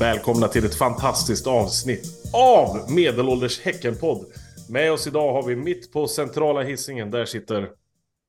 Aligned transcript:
Välkomna 0.00 0.48
till 0.48 0.64
ett 0.64 0.78
fantastiskt 0.78 1.46
avsnitt 1.46 2.04
av 2.32 2.92
Medelålders 2.92 3.60
Häckenpodd. 3.60 4.24
Med 4.70 4.92
oss 4.92 5.06
idag 5.06 5.32
har 5.32 5.42
vi 5.42 5.56
mitt 5.56 5.92
på 5.92 6.08
centrala 6.08 6.62
hissingen. 6.62 7.10
där 7.10 7.24
sitter... 7.24 7.70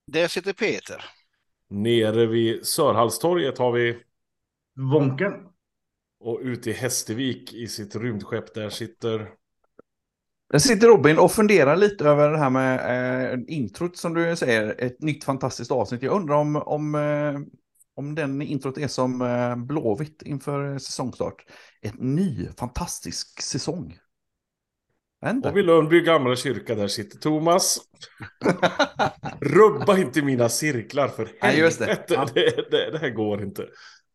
Där 0.07 0.27
sitter 0.27 0.53
Peter. 0.53 1.05
Nere 1.69 2.25
vid 2.25 2.65
Sörhallstorget 2.65 3.57
har 3.57 3.71
vi... 3.71 3.97
Vonken. 4.91 5.33
Och 6.19 6.39
ute 6.41 6.69
i 6.69 6.73
Hästevik 6.73 7.53
i 7.53 7.67
sitt 7.67 7.95
rymdskepp, 7.95 8.53
där 8.53 8.69
sitter... 8.69 9.29
Där 10.51 10.59
sitter 10.59 10.87
Robin 10.87 11.19
och 11.19 11.31
funderar 11.31 11.75
lite 11.75 12.05
över 12.05 12.31
det 12.31 12.37
här 12.37 12.49
med 12.49 13.33
eh, 13.33 13.39
introt 13.47 13.97
som 13.97 14.13
du 14.13 14.35
säger, 14.35 14.75
ett 14.77 15.01
nytt 15.01 15.23
fantastiskt 15.23 15.71
avsnitt. 15.71 16.03
Jag 16.03 16.13
undrar 16.13 16.35
om, 16.35 16.55
om, 16.55 16.95
eh, 16.95 17.59
om 17.99 18.15
den 18.15 18.41
introt 18.41 18.77
är 18.77 18.87
som 18.87 19.21
eh, 19.21 19.55
Blåvitt 19.55 20.21
inför 20.21 20.77
säsongstart. 20.77 21.45
En 21.81 22.15
ny 22.15 22.47
fantastisk 22.57 23.41
säsong. 23.41 23.97
Och 25.43 25.57
vid 25.57 25.65
Lundby 25.65 26.01
gamla 26.01 26.35
kyrka 26.35 26.75
där 26.75 26.87
sitter 26.87 27.17
Thomas. 27.17 27.79
Rubba 29.41 29.97
inte 29.97 30.21
mina 30.21 30.49
cirklar 30.49 31.07
för 31.07 31.31
helvete. 31.41 31.97
Det. 32.07 32.25
Det, 32.33 32.71
det, 32.71 32.91
det 32.91 32.97
här 32.97 33.09
går 33.09 33.43
inte. 33.43 33.67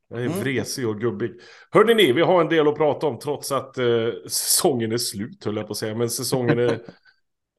Jag 0.09 0.21
är 0.21 0.27
mm. 0.27 0.41
vresig 0.41 0.89
och 0.89 1.01
gubbig. 1.01 1.31
Hörrni 1.71 1.95
ni, 1.95 2.13
vi 2.13 2.23
har 2.23 2.41
en 2.41 2.49
del 2.49 2.69
att 2.69 2.77
prata 2.77 3.07
om 3.07 3.19
trots 3.19 3.53
att 3.53 3.79
eh, 3.79 4.09
säsongen 4.29 4.93
är 4.93 4.99
slut 4.99 5.45
höll 5.45 5.57
jag 5.57 5.67
på 5.67 5.73
att 5.73 5.79
säga. 5.79 5.95
Men 5.95 6.11
säsongen 6.11 6.59
är, 6.59 6.73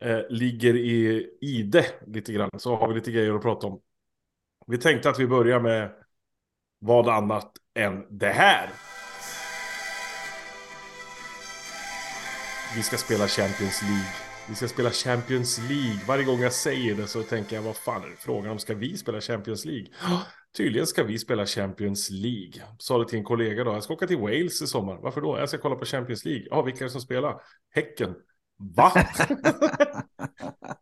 eh, 0.04 0.20
ligger 0.30 0.76
i 0.76 1.28
ide 1.42 1.86
lite 2.08 2.34
grann. 2.34 2.50
Så 2.58 2.76
har 2.76 2.88
vi 2.88 2.94
lite 2.94 3.12
grejer 3.12 3.34
att 3.34 3.42
prata 3.42 3.68
om. 3.68 3.82
Vi 4.68 4.78
tänkte 4.78 5.10
att 5.10 5.20
vi 5.20 5.28
börjar 5.28 5.60
med 5.60 6.05
vad 6.86 7.10
annat 7.10 7.52
än 7.76 8.18
det 8.18 8.30
här. 8.30 8.70
Vi 12.76 12.84
ska 12.84 12.98
spela 12.98 13.28
Champions 13.28 13.82
League. 13.82 14.14
Vi 14.50 14.56
ska 14.56 14.68
spela 14.68 14.92
Champions 14.92 15.60
League. 15.70 16.00
Varje 16.08 16.24
gång 16.24 16.40
jag 16.40 16.54
säger 16.54 16.96
det 16.96 17.08
så 17.08 17.24
tänker 17.24 17.56
jag, 17.56 17.64
vad 17.64 17.76
fan 17.76 18.04
är 18.04 18.08
det 18.08 18.16
frågan 18.20 18.52
om? 18.52 18.60
Ska 18.60 18.76
vi 18.76 18.98
spela 18.98 19.22
Champions 19.22 19.66
League? 19.66 19.88
Tydligen 20.58 20.88
ska 20.88 21.04
vi 21.04 21.20
spela 21.20 21.46
Champions 21.46 22.10
League. 22.10 22.62
Sa 22.78 22.98
det 22.98 23.08
till 23.08 23.20
en 23.20 23.26
kollega 23.26 23.64
då. 23.64 23.72
Jag 23.72 23.84
ska 23.84 23.94
åka 23.94 24.08
till 24.08 24.18
Wales 24.18 24.62
i 24.62 24.68
sommar. 24.68 24.98
Varför 25.02 25.22
då? 25.22 25.38
Jag 25.40 25.50
ska 25.50 25.58
kolla 25.58 25.76
på 25.76 25.86
Champions 25.86 26.26
League. 26.26 26.48
Ja, 26.50 26.62
vilka 26.62 26.80
är 26.80 26.84
det 26.84 26.90
som 26.90 27.02
spelar? 27.02 27.42
Häcken. 27.74 28.16
Va? 28.76 28.92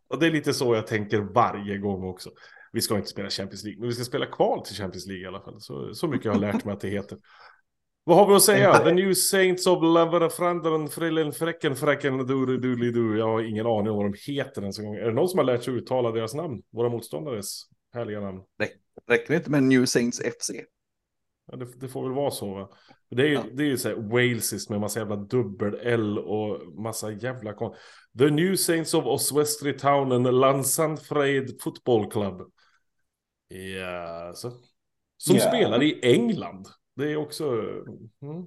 och 0.08 0.18
det 0.20 0.26
är 0.26 0.30
lite 0.30 0.54
så 0.54 0.74
jag 0.74 0.86
tänker 0.86 1.18
varje 1.20 1.78
gång 1.78 2.04
också. 2.04 2.30
Vi 2.74 2.80
ska 2.80 2.96
inte 2.96 3.08
spela 3.08 3.30
Champions 3.30 3.64
League, 3.64 3.80
men 3.80 3.88
vi 3.88 3.94
ska 3.94 4.04
spela 4.04 4.26
kval 4.26 4.64
till 4.64 4.76
Champions 4.76 5.06
League 5.06 5.24
i 5.24 5.26
alla 5.26 5.40
fall. 5.40 5.60
Så, 5.60 5.94
så 5.94 6.08
mycket 6.08 6.24
jag 6.24 6.32
har 6.32 6.40
lärt 6.40 6.64
mig 6.64 6.74
att 6.74 6.80
det 6.80 6.88
heter. 6.88 7.18
Vad 8.04 8.16
har 8.16 8.28
vi 8.28 8.34
att 8.34 8.42
säga? 8.42 8.78
The 8.78 8.92
New 8.92 9.14
Saints 9.14 9.66
of 9.66 9.82
Lavarafrandaren 9.82 10.88
Frillen 10.88 11.32
Fräcken 11.32 11.76
Fräcken 11.76 12.18
Doodly 12.26 12.90
Doo. 12.90 13.16
Jag 13.16 13.26
har 13.26 13.42
ingen 13.42 13.66
aning 13.66 13.90
om 13.90 13.96
vad 13.96 14.12
de 14.12 14.32
heter 14.32 14.62
ens 14.62 14.78
en 14.78 14.84
gång. 14.84 14.94
Är 14.94 15.06
det 15.06 15.12
någon 15.12 15.28
som 15.28 15.38
har 15.38 15.44
lärt 15.44 15.62
sig 15.62 15.74
uttala 15.74 16.10
deras 16.10 16.34
namn? 16.34 16.62
Våra 16.72 16.88
motståndares 16.88 17.62
härliga 17.92 18.20
namn. 18.20 18.40
Räcker 19.08 19.28
det 19.28 19.36
inte 19.36 19.50
med 19.50 19.62
New 19.62 19.84
Saints 19.84 20.20
FC? 20.20 20.50
Ja, 21.46 21.56
det, 21.56 21.66
det, 21.80 21.88
får 21.88 22.02
väl 22.02 22.12
vara 22.12 22.30
så. 22.30 22.54
Va? 22.54 22.68
Det 23.10 23.22
är 23.22 23.26
ju, 23.26 23.34
ja. 23.34 23.44
det 23.52 23.62
är 23.62 23.66
ju 23.66 23.78
så 23.78 23.88
här 23.88 23.96
walesiskt 23.96 24.70
med 24.70 24.80
massa 24.80 24.98
jävla 24.98 25.16
dubbel-L 25.16 26.18
och 26.18 26.74
massa 26.82 27.10
jävla 27.10 27.52
kon... 27.52 27.74
The 28.18 28.30
New 28.30 28.56
Saints 28.56 28.94
of 28.94 29.04
Oswestry 29.04 29.78
Town 29.78 30.12
and 30.12 30.40
Lansanfraid 30.40 31.62
Football 31.62 32.10
Club. 32.10 32.52
Ja, 33.58 34.32
så. 34.34 34.52
Som 35.16 35.36
yeah. 35.36 35.48
spelar 35.48 35.82
i 35.82 36.00
England. 36.02 36.68
Det 36.96 37.12
är 37.12 37.16
också... 37.16 37.44
Mm. 38.22 38.46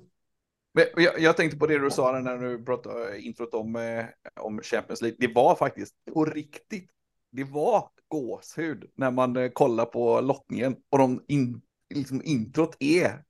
Jag, 0.96 1.20
jag, 1.20 1.38
tänkte 1.38 1.58
på 1.58 1.68
det 1.68 1.80
du 1.80 1.92
sa 1.92 2.20
när 2.20 2.38
du 2.38 2.66
pratade 2.66 3.22
introt 3.22 3.54
om, 3.54 3.76
eh, 3.76 4.06
om 4.36 4.62
Champions 4.62 5.02
League. 5.02 5.18
Det 5.20 5.34
var 5.34 5.56
faktiskt 5.56 5.96
på 6.14 6.26
riktigt. 6.26 6.90
Det 7.32 7.44
var 7.44 7.90
gåshud 8.08 8.92
när 8.96 9.12
man 9.12 9.36
eh, 9.36 9.50
kollar 9.50 9.86
på 9.86 10.22
lottningen 10.22 10.76
och 10.90 10.98
de 10.98 11.24
in, 11.28 11.62
liksom, 11.94 12.22
introt 12.24 12.78
är 12.80 13.24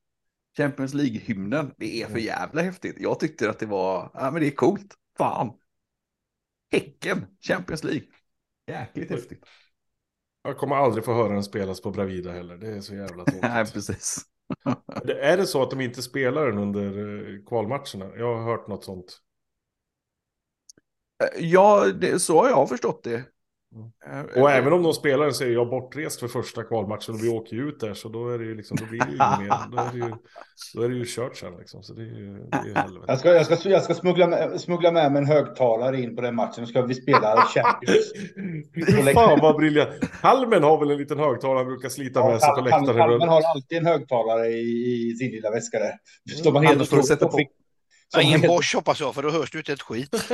Champions 0.57 0.93
League-hymnen. 0.93 1.73
Det 1.77 2.01
är 2.01 2.05
för 2.05 2.11
mm. 2.11 2.25
jävla 2.25 2.61
häftigt. 2.61 2.95
Jag 2.99 3.19
tyckte 3.19 3.49
att 3.49 3.59
det 3.59 3.66
var, 3.66 4.11
ja 4.13 4.31
men 4.31 4.41
det 4.41 4.47
är 4.47 4.55
coolt. 4.55 4.95
Fan. 5.17 5.51
Häcken, 6.71 7.25
Champions 7.41 7.83
League. 7.83 8.07
Jäkligt 8.67 9.09
häftigt. 9.09 9.45
Jag 10.47 10.58
kommer 10.58 10.75
aldrig 10.75 11.06
få 11.06 11.13
höra 11.13 11.34
den 11.34 11.44
spelas 11.44 11.81
på 11.81 11.91
Bravida 11.91 12.31
heller. 12.31 12.58
Det 12.58 12.68
är 12.68 12.81
så 12.81 12.96
jävla 12.96 13.24
tråkigt. 13.25 13.41
Nej, 13.41 13.66
precis. 13.66 14.22
är 15.22 15.38
det 15.38 15.47
så 15.47 15.63
att 15.63 15.69
de 15.69 15.81
inte 15.81 16.02
spelar 16.02 16.46
den 16.47 16.58
under 16.58 16.85
eh, 16.88 17.46
kvalmatcherna? 17.46 18.18
Jag 18.18 18.35
har 18.38 18.44
hört 18.44 18.68
något 18.68 18.84
sånt. 18.84 19.19
Eh, 21.24 21.46
ja, 21.46 21.85
det, 21.85 22.19
så 22.19 22.41
har 22.41 22.50
jag 22.50 22.69
förstått 22.69 23.03
det. 23.03 23.24
Mm. 23.75 24.25
Och 24.35 24.51
även 24.51 24.73
om 24.73 24.83
de 24.83 24.94
spelar 24.94 25.31
så 25.31 25.44
är 25.44 25.50
jag 25.50 25.69
bortrest 25.69 26.19
för 26.19 26.28
första 26.28 26.63
kvalmatchen 26.63 27.16
och 27.16 27.23
vi 27.23 27.29
åker 27.29 27.55
ju 27.55 27.69
ut 27.69 27.79
där 27.79 27.94
så 27.94 28.09
då 28.09 28.29
är 28.29 28.38
det 28.38 28.45
ju 28.45 28.55
liksom, 28.55 28.78
då 28.78 28.85
blir 28.85 29.00
det 29.00 29.11
ju 29.11 29.17
mer, 29.17 29.72
då 29.72 29.78
är 29.78 29.91
det 29.91 29.97
ju, 29.97 30.13
då 30.73 30.81
är 30.81 30.89
det 30.89 30.95
ju 30.95 31.05
kört 31.07 31.38
sen 31.38 31.57
liksom. 31.57 31.83
Så 31.83 31.94
det 31.94 32.01
är 32.01 32.05
ju, 32.05 32.47
det 32.51 32.57
är 32.57 32.75
helvete. 32.75 33.05
Jag 33.07 33.19
ska, 33.19 33.33
jag 33.33 33.59
ska, 33.59 33.69
jag 33.69 33.83
ska 33.83 33.94
smuggla, 33.94 34.28
med, 34.28 34.61
smuggla 34.61 34.91
med 34.91 35.11
mig 35.11 35.22
en 35.22 35.28
högtalare 35.28 36.01
in 36.01 36.16
på 36.16 36.22
den 36.22 36.35
matchen, 36.35 36.66
så 36.66 36.66
ska 36.66 36.81
vi 36.81 36.94
spela 36.94 37.41
Champions. 37.53 39.13
Fan 39.13 39.39
vad 39.41 39.55
briljant. 39.55 39.89
Halmen 40.22 40.63
har 40.63 40.79
väl 40.79 40.91
en 40.91 40.97
liten 40.97 41.19
högtalare 41.19 41.57
han 41.57 41.67
brukar 41.67 41.89
slita 41.89 42.19
ja, 42.19 42.29
med 42.29 42.41
sig 42.41 42.49
på 42.55 42.61
läktaren. 42.61 42.99
Halmen 42.99 43.29
har 43.29 43.41
alltid 43.41 43.78
en 43.78 43.85
högtalare 43.85 44.47
i, 44.47 45.11
i 45.11 45.16
sin 45.16 45.31
lilla 45.31 45.51
väska 45.51 45.79
där. 45.79 45.94
Står 46.39 46.51
man 46.51 46.66
helt 46.66 46.94
och 46.94 47.05
sätta 47.05 47.28
på. 47.28 47.39
Ingen 48.22 48.41
Bosch 48.41 48.75
hoppas 48.75 48.99
jag, 48.99 49.16
för 49.16 49.23
då 49.23 49.29
hörs 49.29 49.51
du 49.51 49.57
inte 49.57 49.73
ett 49.73 49.81
skit. 49.81 50.16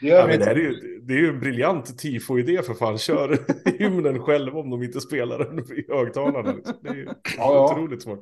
Det, 0.00 0.06
ja, 0.08 0.26
det, 0.26 0.44
är 0.44 0.54
ju, 0.54 1.00
det 1.02 1.14
är 1.14 1.18
ju 1.18 1.28
en 1.28 1.40
briljant 1.40 1.98
tifo-idé 1.98 2.62
för 2.62 2.74
fan. 2.74 2.98
Kör 2.98 3.38
hymnen 3.78 4.22
själv 4.22 4.56
om 4.56 4.70
de 4.70 4.82
inte 4.82 5.00
spelar 5.00 5.38
den 5.38 5.58
i 5.58 5.84
högtalarna. 5.88 6.54
Det 6.82 6.88
är 6.88 6.94
ju 6.94 7.08
ja, 7.36 7.72
otroligt 7.72 8.02
smart. 8.02 8.20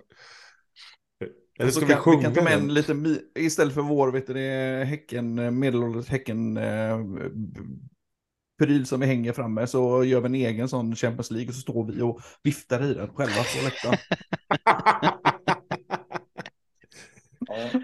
Eller 1.58 1.70
ska 1.70 1.86
vi 1.86 1.92
kan, 1.92 2.02
sjunga 2.02 2.18
vi 2.18 2.24
kan 2.24 2.34
ta 2.34 2.42
med 2.42 2.52
en 2.52 2.74
liten, 2.74 3.18
istället 3.38 3.74
för 3.74 3.82
vår, 3.82 4.10
vet 4.10 4.26
du, 4.26 4.34
det 4.34 4.40
är 4.40 4.84
häcken, 4.84 5.58
medelålders 5.58 6.08
häcken 6.08 6.56
eh, 6.56 6.98
pryl 8.58 8.86
som 8.86 9.00
vi 9.00 9.06
hänger 9.06 9.32
framme 9.32 9.66
så 9.66 10.04
gör 10.04 10.20
vi 10.20 10.26
en 10.26 10.34
egen 10.34 10.68
sån 10.68 10.96
Champions 10.96 11.30
League 11.30 11.48
och 11.48 11.54
så 11.54 11.60
står 11.60 11.92
vi 11.92 12.02
och 12.02 12.20
viftar 12.42 12.84
i 12.84 12.94
den 12.94 13.08
själva 13.08 13.42
på 13.42 13.64
läktaren. 13.64 13.98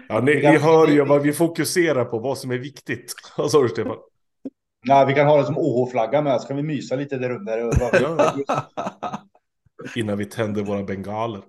Ja, 0.07 0.19
ni, 0.19 0.35
ni 0.35 0.57
hör 0.57 0.87
ju 0.87 1.05
vad 1.05 1.21
vi 1.21 1.33
fokuserar 1.33 2.05
på, 2.05 2.19
vad 2.19 2.37
som 2.37 2.51
är 2.51 2.57
viktigt. 2.57 3.13
Vad 3.37 3.51
sa 3.51 3.61
du 3.61 3.69
Stefan? 3.69 3.97
Nej, 4.85 5.05
vi 5.05 5.13
kan 5.13 5.27
ha 5.27 5.37
det 5.37 5.45
som 5.45 5.57
OH-flagga 5.57 6.21
med, 6.21 6.41
så 6.41 6.47
kan 6.47 6.57
vi 6.57 6.63
mysa 6.63 6.95
lite 6.95 7.17
där 7.17 7.29
under. 7.29 7.71
Innan 9.95 10.17
vi 10.17 10.25
tänder 10.25 10.63
våra 10.63 10.83
bengaler. 10.83 11.41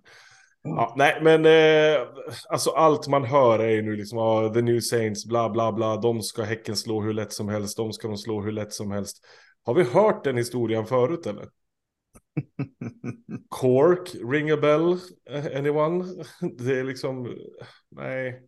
Ja, 0.63 0.95
nej, 0.97 1.19
men 1.23 1.47
eh, 1.47 2.07
alltså 2.49 2.71
allt 2.71 3.09
man 3.09 3.25
hör 3.25 3.59
är 3.59 3.71
ju 3.71 3.83
nu 3.83 3.97
liksom 3.97 4.19
ah, 4.19 4.49
the 4.55 4.63
new 4.63 4.81
saints, 4.81 5.27
bla 5.27 5.51
bla 5.51 5.73
bla. 5.73 5.97
De 5.97 6.23
ska 6.23 6.43
Häcken 6.43 6.77
slå 6.77 7.03
hur 7.03 7.13
lätt 7.13 7.33
som 7.33 7.49
helst, 7.49 7.77
de 7.77 7.93
ska 7.93 8.09
de 8.09 8.17
slå 8.17 8.43
hur 8.43 8.53
lätt 8.53 8.73
som 8.73 8.91
helst. 8.91 9.25
Har 9.65 9.75
vi 9.75 9.83
hört 9.83 10.25
den 10.25 10.37
historien 10.37 10.87
förut 10.87 11.27
eller? 11.27 11.49
Cork, 13.49 14.15
ring 14.15 14.51
a 14.51 14.57
bell, 14.57 14.99
anyone? 15.57 16.05
Det 16.59 16.79
är 16.79 16.85
liksom, 16.85 17.37
nej. 17.91 18.43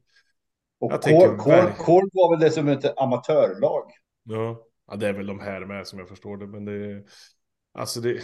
Och 0.79 0.91
Cork, 0.91 1.39
Cork, 1.39 1.79
Cork 1.79 2.11
var 2.13 2.31
väl 2.31 2.41
det 2.41 2.51
som 2.51 2.69
ett 2.69 2.99
amatörlag? 2.99 3.91
Ja. 4.23 4.63
ja, 4.87 4.97
det 4.97 5.09
är 5.09 5.13
väl 5.13 5.27
de 5.27 5.41
här 5.41 5.67
med 5.67 5.87
som 5.87 5.99
jag 5.99 6.09
förstår 6.09 6.37
det. 6.37 6.47
Men 6.47 6.65
det 6.65 6.73
är, 6.73 7.05
alltså 7.75 8.01
det, 8.01 8.21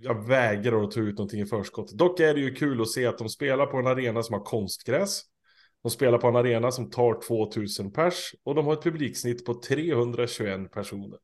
jag 0.00 0.26
vägrar 0.26 0.84
att 0.84 0.90
ta 0.90 1.00
ut 1.00 1.18
någonting 1.18 1.40
i 1.40 1.46
förskott. 1.46 1.92
Dock 1.92 2.20
är 2.20 2.34
det 2.34 2.40
ju 2.40 2.54
kul 2.54 2.80
att 2.80 2.88
se 2.88 3.06
att 3.06 3.18
de 3.18 3.28
spelar 3.28 3.66
på 3.66 3.76
en 3.76 3.86
arena 3.86 4.22
som 4.22 4.34
har 4.34 4.44
konstgräs. 4.44 5.22
De 5.82 5.90
spelar 5.90 6.18
på 6.18 6.28
en 6.28 6.36
arena 6.36 6.70
som 6.70 6.90
tar 6.90 7.20
2000 7.20 7.92
pers 7.92 8.34
och 8.44 8.54
de 8.54 8.66
har 8.66 8.72
ett 8.72 8.82
publiksnitt 8.82 9.44
på 9.44 9.54
321 9.54 10.72
personer. 10.72 11.18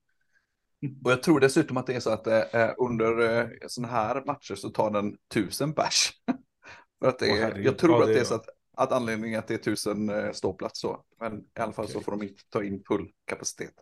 Och 1.05 1.13
jag 1.13 1.23
tror 1.23 1.41
dessutom 1.41 1.77
att 1.77 1.87
det 1.87 1.95
är 1.95 2.01
så 2.01 2.11
att 2.11 2.27
eh, 2.27 2.71
under 2.79 3.41
eh, 3.41 3.49
sådana 3.67 3.93
här 3.93 4.25
matcher 4.27 4.55
så 4.55 4.71
tar 4.71 4.91
den 4.91 5.17
tusen 5.35 5.75
pers. 5.75 6.13
För 7.01 7.09
att 7.09 7.19
det 7.19 7.31
är, 7.31 7.59
jag 7.59 7.79
tror 7.79 7.95
ja, 7.95 8.03
att 8.03 8.09
det 8.09 8.21
är 8.21 8.25
så 8.25 8.35
att, 8.35 8.49
att 8.77 8.93
anledningen 8.93 9.39
att 9.39 9.49
det 9.49 9.55
är 9.55 9.59
tusen 9.59 10.09
eh, 10.09 10.33
ståplats 10.33 10.81
så. 10.81 11.05
Men 11.21 11.41
i 11.41 11.61
alla 11.61 11.73
fall 11.73 11.85
okay. 11.85 11.95
så 11.95 12.01
får 12.01 12.13
de 12.13 12.23
inte 12.23 12.43
ta 12.49 12.65
in 12.65 12.83
full 12.89 13.11
kapacitet. 13.25 13.75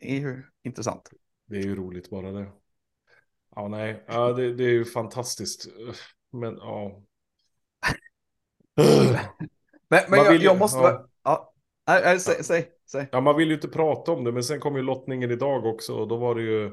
Det 0.00 0.10
är 0.10 0.20
ju 0.20 0.42
intressant. 0.62 1.10
Det 1.46 1.56
är 1.56 1.62
ju 1.62 1.76
roligt 1.76 2.10
bara 2.10 2.32
det. 2.32 2.52
Ja, 3.54 3.68
nej, 3.68 4.04
ja, 4.06 4.32
det, 4.32 4.54
det 4.54 4.64
är 4.64 4.72
ju 4.72 4.84
fantastiskt. 4.84 5.66
Men 6.32 6.56
ja. 6.56 7.02
men, 9.88 10.00
men 10.08 10.18
jag, 10.18 10.36
jag, 10.36 10.58
måste... 10.58 10.78
Ja. 10.78 11.08
Ja, 11.22 11.54
nej, 11.86 12.02
nej, 12.04 12.20
säg, 12.20 12.44
säg. 12.44 12.77
Säg. 12.90 13.08
Ja, 13.12 13.20
man 13.20 13.36
vill 13.36 13.48
ju 13.48 13.54
inte 13.54 13.68
prata 13.68 14.12
om 14.12 14.24
det, 14.24 14.32
men 14.32 14.42
sen 14.42 14.60
kom 14.60 14.76
ju 14.76 14.82
lottningen 14.82 15.30
idag 15.30 15.66
också 15.66 15.94
och 15.94 16.08
då 16.08 16.16
var 16.16 16.34
det 16.34 16.42
ju... 16.42 16.72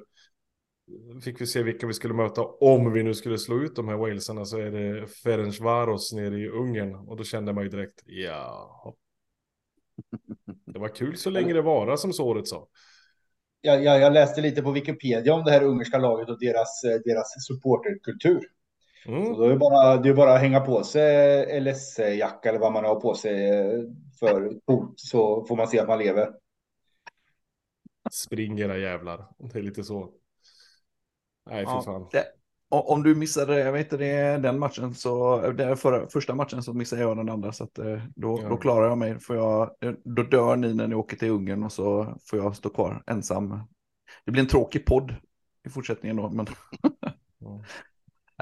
fick 1.24 1.42
vi 1.42 1.48
se 1.48 1.64
vilka 1.64 1.88
vi 1.88 1.94
skulle 1.94 2.14
möta 2.14 2.42
om 2.44 2.94
vi 2.94 3.04
nu 3.04 3.14
skulle 3.14 3.38
slå 3.38 3.64
ut 3.64 3.76
de 3.76 3.88
här 3.88 3.96
walesarna 3.96 4.46
så 4.46 4.58
är 4.58 4.72
det 4.72 5.08
Ferencvaros 5.08 6.14
nere 6.14 6.38
i 6.38 6.50
Ungern 6.50 6.96
och 6.96 7.18
då 7.18 7.24
kände 7.24 7.54
man 7.54 7.64
ju 7.64 7.70
direkt 7.70 8.02
ja. 8.06 8.96
Det 10.66 10.80
var 10.80 10.96
kul 10.96 11.18
så 11.18 11.30
länge 11.30 11.54
det 11.54 11.62
var 11.62 11.98
som 11.98 12.14
så 12.14 12.26
året 12.28 12.48
sa. 12.48 12.68
Jag, 13.62 13.84
jag, 13.84 14.00
jag, 14.00 14.14
läste 14.14 14.42
lite 14.42 14.62
på 14.62 14.72
Wikipedia 14.72 15.34
om 15.34 15.44
det 15.44 15.52
här 15.52 15.64
ungerska 15.64 15.98
laget 15.98 16.30
och 16.30 16.40
deras, 16.40 16.82
deras 16.82 17.46
supporterkultur. 17.48 18.42
Mm. 19.06 19.36
Så 19.36 19.48
det 19.48 19.54
är 19.54 19.58
bara, 19.58 19.98
det 19.98 20.10
är 20.10 20.14
bara 20.14 20.34
att 20.34 20.42
hänga 20.42 20.60
på 20.60 20.84
sig 20.84 21.62
LS-jacka 21.62 22.50
eller 22.50 22.60
vad 22.60 22.74
man 22.74 22.86
har 22.86 22.96
på 22.96 23.16
sig 23.16 23.52
för 24.20 24.60
fot 24.66 24.94
så 25.00 25.46
får 25.46 25.56
man 25.56 25.68
se 25.68 25.80
att 25.80 25.88
man 25.88 26.00
lever. 26.00 26.34
Spring 28.12 28.60
era 28.60 28.78
jävlar. 28.78 29.28
Det 29.38 29.60
är 29.60 29.64
lite 29.64 29.84
så. 29.84 30.10
Nej, 31.50 31.66
för 31.66 31.72
ja, 31.72 31.82
fan. 31.82 32.08
Det, 32.12 32.26
om 32.70 33.04
du 33.04 33.16
missade 33.16 33.60
jag 33.60 33.72
vet 33.72 33.90
det, 33.90 34.38
den 34.38 34.60
matchen 34.60 34.94
så, 34.94 35.42
den 35.52 35.78
förra, 35.78 36.08
första 36.08 36.36
matchen 36.36 36.64
så 36.64 36.74
missade 36.74 37.02
jag 37.02 37.18
den 37.18 37.30
andra 37.30 37.52
så 37.52 37.64
att 37.64 37.78
eh, 37.78 38.02
då, 38.16 38.40
ja. 38.42 38.50
då 38.50 38.58
klarar 38.58 38.88
jag 38.88 38.98
mig. 38.98 39.20
För 39.20 39.36
jag, 39.36 39.72
då 40.04 40.24
dör 40.24 40.56
ni 40.56 40.74
när 40.74 40.88
ni 40.88 40.96
åker 40.96 41.18
till 41.18 41.30
Ungern 41.30 41.64
och 41.64 41.72
så 41.72 42.18
får 42.30 42.40
jag 42.40 42.56
stå 42.56 42.70
kvar 42.70 43.04
ensam. 43.08 43.60
Det 44.26 44.32
blir 44.32 44.42
en 44.42 44.50
tråkig 44.50 44.86
podd 44.86 45.16
i 45.68 45.70
fortsättningen 45.70 46.18
då. 46.18 46.30
Men... 46.30 46.46
Ja. 47.40 47.64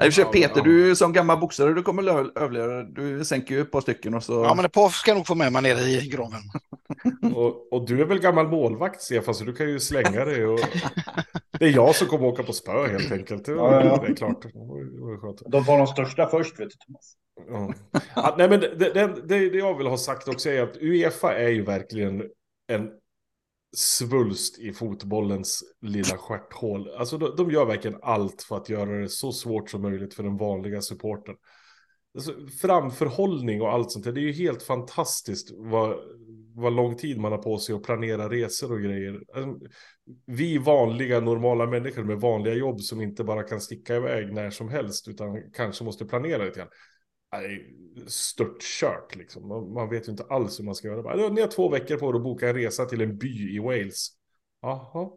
I 0.02 0.08
och 0.08 0.12
för 0.14 0.22
sig 0.22 0.24
Peter, 0.24 0.62
du 0.62 0.96
som 0.96 1.12
gammal 1.12 1.38
boxare, 1.38 1.74
du 1.74 1.82
kommer 1.82 2.02
överleva. 2.38 2.82
Du 2.82 3.24
sänker 3.24 3.54
ju 3.54 3.60
ett 3.60 3.70
par 3.70 3.80
stycken 3.80 4.14
och 4.14 4.22
så... 4.22 4.32
Ja, 4.32 4.54
men 4.54 4.64
ett 4.64 4.72
par 4.72 4.88
ska 4.88 5.10
jag 5.10 5.16
nog 5.16 5.26
få 5.26 5.34
med 5.34 5.52
mig 5.52 5.62
nere 5.62 5.80
i 5.80 6.08
graven. 6.08 6.40
och, 7.34 7.72
och, 7.72 7.86
du 7.86 8.00
är 8.00 8.04
väl 8.04 8.18
gammal 8.18 8.48
målvakt, 8.48 9.02
Stefan, 9.02 9.34
så 9.34 9.44
du 9.44 9.52
kan 9.52 9.68
ju 9.68 9.80
slänga 9.80 10.24
dig. 10.24 10.46
Och... 10.46 10.60
Det 11.58 11.64
är 11.64 11.70
jag 11.70 11.94
som 11.94 12.06
kommer 12.06 12.26
åka 12.26 12.42
på 12.42 12.52
spö 12.52 12.86
helt 12.86 13.12
enkelt. 13.12 13.44
Det, 13.44 13.52
ja, 13.52 13.84
ja. 13.84 14.02
det 14.06 14.12
är 14.12 14.16
klart. 14.16 14.42
De 15.46 15.64
tar 15.64 15.78
de 15.78 15.86
största 15.86 16.26
först, 16.26 16.60
vet 16.60 16.68
du, 16.70 16.76
Thomas. 16.86 17.14
Ja. 17.48 17.74
ja 18.14 18.34
nej, 18.38 18.48
men 18.48 18.60
det, 18.60 18.74
det, 18.78 18.92
det, 19.28 19.50
det 19.50 19.58
jag 19.58 19.78
vill 19.78 19.86
ha 19.86 19.96
sagt 19.96 20.28
också 20.28 20.50
är 20.50 20.62
att 20.62 20.76
Uefa 20.76 21.34
är 21.34 21.48
ju 21.48 21.62
verkligen 21.62 22.22
en 22.72 22.90
svulst 23.74 24.58
i 24.58 24.72
fotbollens 24.72 25.64
lilla 25.82 26.18
stjärthål. 26.18 26.90
Alltså 26.98 27.18
de, 27.18 27.36
de, 27.36 27.50
gör 27.50 27.64
verkligen 27.64 27.98
allt 28.02 28.42
för 28.42 28.56
att 28.56 28.68
göra 28.68 29.00
det 29.00 29.08
så 29.08 29.32
svårt 29.32 29.70
som 29.70 29.82
möjligt 29.82 30.14
för 30.14 30.22
den 30.22 30.36
vanliga 30.36 30.80
supporten. 30.80 31.34
Alltså, 32.14 32.32
framförhållning 32.62 33.62
och 33.62 33.72
allt 33.72 33.92
sånt 33.92 34.04
där, 34.04 34.12
det 34.12 34.20
är 34.20 34.32
ju 34.32 34.32
helt 34.32 34.62
fantastiskt 34.62 35.50
vad, 35.56 35.96
vad 36.54 36.72
lång 36.72 36.96
tid 36.96 37.18
man 37.20 37.32
har 37.32 37.38
på 37.38 37.58
sig 37.58 37.74
att 37.74 37.82
planera 37.82 38.28
resor 38.28 38.72
och 38.72 38.80
grejer. 38.80 39.22
Alltså, 39.34 39.66
vi 40.26 40.58
vanliga 40.58 41.20
normala 41.20 41.66
människor 41.66 42.04
med 42.04 42.20
vanliga 42.20 42.54
jobb 42.54 42.80
som 42.80 43.00
inte 43.00 43.24
bara 43.24 43.42
kan 43.42 43.60
sticka 43.60 43.96
iväg 43.96 44.32
när 44.32 44.50
som 44.50 44.68
helst 44.68 45.08
utan 45.08 45.50
kanske 45.52 45.84
måste 45.84 46.04
planera 46.04 46.44
lite 46.44 46.58
grann 46.58 46.68
störtkört 48.06 49.16
liksom. 49.16 49.48
Man, 49.48 49.72
man, 49.72 49.90
vet 49.90 50.08
ju 50.08 50.10
inte 50.10 50.24
alls 50.24 50.60
hur 50.60 50.64
man 50.64 50.74
ska 50.74 50.88
göra. 50.88 51.28
Ni 51.28 51.40
har 51.40 51.48
två 51.48 51.68
veckor 51.68 51.96
på 51.96 52.10
er 52.10 52.14
att 52.14 52.22
boka 52.22 52.48
en 52.48 52.54
resa 52.54 52.84
till 52.84 53.00
en 53.00 53.18
by 53.18 53.56
i 53.56 53.58
Wales. 53.58 54.08
Jaha. 54.62 55.10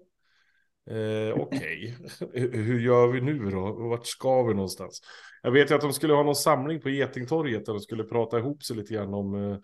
Eh, 0.89 1.41
Okej, 1.41 1.97
okay. 2.21 2.47
hur 2.47 2.79
gör 2.79 3.07
vi 3.07 3.21
nu 3.21 3.49
då? 3.49 3.71
Vart 3.71 4.05
ska 4.05 4.43
vi 4.43 4.53
någonstans? 4.53 5.01
Jag 5.41 5.51
vet 5.51 5.71
ju 5.71 5.75
att 5.75 5.81
de 5.81 5.93
skulle 5.93 6.13
ha 6.13 6.23
någon 6.23 6.35
samling 6.35 6.81
på 6.81 6.89
Getingtorget 6.89 7.65
där 7.65 7.73
de 7.73 7.79
skulle 7.79 8.03
prata 8.03 8.39
ihop 8.39 8.63
sig 8.63 8.75
lite 8.75 8.93
grann 8.93 9.13
om, 9.13 9.51
eh, 9.51 9.57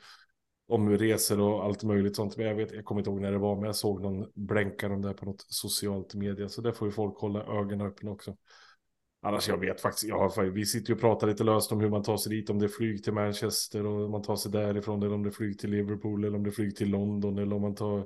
om 0.67 0.97
resor 0.97 1.39
och 1.39 1.63
allt 1.63 1.83
möjligt 1.83 2.15
sånt. 2.15 2.37
Men 2.37 2.45
jag, 2.45 2.55
vet, 2.55 2.71
jag 2.71 2.85
kommer 2.85 3.01
inte 3.01 3.09
ihåg 3.09 3.21
när 3.21 3.31
det 3.31 3.37
var, 3.37 3.55
men 3.55 3.65
jag 3.65 3.75
såg 3.75 4.01
någon 4.01 4.31
blänka 4.35 4.89
där 4.89 5.13
på 5.13 5.25
något 5.25 5.45
socialt 5.47 6.13
media. 6.15 6.49
Så 6.49 6.61
där 6.61 6.71
får 6.71 6.87
ju 6.87 6.91
folk 6.91 7.17
hålla 7.17 7.43
ögonen 7.43 7.87
öppna 7.87 8.11
också. 8.11 8.35
Annars 9.25 9.47
jag 9.47 9.57
vet 9.57 9.81
faktiskt, 9.81 10.03
jag 10.03 10.17
har, 10.17 10.43
vi 10.43 10.65
sitter 10.65 10.89
ju 10.89 10.95
och 10.95 11.01
pratar 11.01 11.27
lite 11.27 11.43
löst 11.43 11.71
om 11.71 11.79
hur 11.79 11.89
man 11.89 12.03
tar 12.03 12.17
sig 12.17 12.35
dit, 12.35 12.49
om 12.49 12.59
det 12.59 12.65
är 12.65 12.69
flyg 12.69 13.03
till 13.03 13.13
Manchester 13.13 13.85
och 13.85 14.09
man 14.09 14.21
tar 14.21 14.35
sig 14.35 14.51
därifrån, 14.51 15.03
eller 15.03 15.15
om 15.15 15.23
det 15.23 15.29
är 15.29 15.31
flyg 15.31 15.59
till 15.59 15.69
Liverpool, 15.69 16.23
eller 16.23 16.37
om 16.37 16.43
det 16.43 16.49
är 16.49 16.51
flyg 16.51 16.75
till 16.75 16.89
London, 16.89 17.37
eller 17.37 17.55
om 17.55 17.61
man 17.61 17.75
tar 17.75 18.05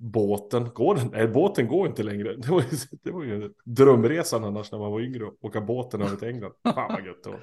båten. 0.00 0.68
Går 0.74 0.94
den? 0.94 1.08
Nej, 1.08 1.28
båten 1.28 1.68
går 1.68 1.88
inte 1.88 2.02
längre. 2.02 2.36
Det 2.42 2.48
var 2.48 2.60
ju, 2.60 2.76
det 3.02 3.10
var 3.10 3.24
ju 3.24 3.52
drömresan 3.64 4.44
annars 4.44 4.72
när 4.72 4.78
man 4.78 4.92
var 4.92 5.00
yngre, 5.00 5.30
åka 5.40 5.60
båten 5.60 6.02
över 6.02 6.16
till 6.16 6.28
England. 6.28 6.52
Fan 6.64 6.92
vad 6.92 7.06
gött 7.06 7.24
det 7.24 7.30
var. 7.30 7.40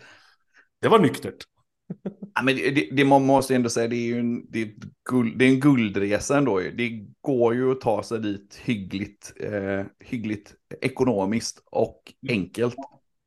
Det 0.81 0.87
var 0.87 0.99
nyktert. 0.99 1.45
Ja, 2.35 2.43
men 2.43 2.55
det, 2.55 2.89
det, 2.91 3.05
man 3.05 3.25
måste 3.25 3.55
ändå 3.55 3.69
säga, 3.69 3.87
det 3.87 3.95
är 3.95 4.07
ju 4.07 4.19
en, 4.19 4.51
det 4.51 4.61
är 4.61 4.69
guld, 5.09 5.39
det 5.39 5.45
är 5.45 5.49
en 5.49 5.59
guldresa 5.59 6.37
ändå. 6.37 6.59
Det 6.59 7.05
går 7.21 7.55
ju 7.55 7.71
att 7.71 7.81
ta 7.81 8.03
sig 8.03 8.19
dit 8.19 8.61
hyggligt, 8.63 9.33
eh, 9.39 9.85
hyggligt 9.99 10.53
ekonomiskt 10.81 11.63
och 11.65 12.13
enkelt. 12.29 12.75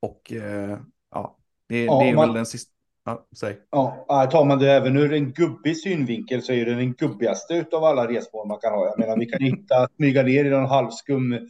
Och 0.02 0.32
eh, 0.32 0.78
ja, 1.10 1.38
det, 1.68 1.84
ja, 1.84 2.00
det 2.00 2.08
är 2.08 2.14
man, 2.14 2.28
väl 2.28 2.34
den 2.34 2.46
sista. 2.46 2.72
Ja, 3.04 3.28
säg. 3.36 3.58
Ja, 3.70 4.28
tar 4.32 4.44
man 4.44 4.58
det 4.58 4.72
även 4.72 4.96
ur 4.96 5.12
en 5.12 5.32
gubbig 5.32 5.76
synvinkel 5.76 6.42
så 6.42 6.52
är 6.52 6.64
det 6.64 6.74
den 6.74 6.94
gubbigaste 6.94 7.66
av 7.72 7.84
alla 7.84 8.08
resmål 8.08 8.48
man 8.48 8.58
kan 8.58 8.72
ha. 8.72 8.86
Jag 8.86 8.98
menar, 8.98 9.16
vi 9.18 9.26
kan 9.26 9.42
hitta, 9.42 9.88
smyga 9.96 10.22
ner 10.22 10.44
i 10.44 10.50
någon 10.50 10.66
halvskum 10.66 11.32
eh, 11.32 11.40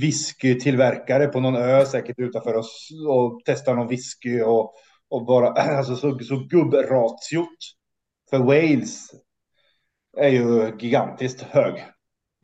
whiskytillverkare 0.00 1.26
på 1.26 1.40
någon 1.40 1.56
ö 1.56 1.86
säkert 1.86 2.18
utanför 2.18 2.54
oss 2.54 2.88
och 3.08 3.40
testa 3.44 3.74
någon 3.74 3.88
whisky 3.88 4.40
och 4.40 4.74
och 5.12 5.26
bara, 5.26 5.48
alltså 5.76 5.96
så, 5.96 6.18
så 6.18 6.36
gubbratiot 6.36 7.58
för 8.30 8.38
Wales 8.38 9.10
är 10.16 10.28
ju 10.28 10.76
gigantiskt 10.78 11.42
hög. 11.42 11.84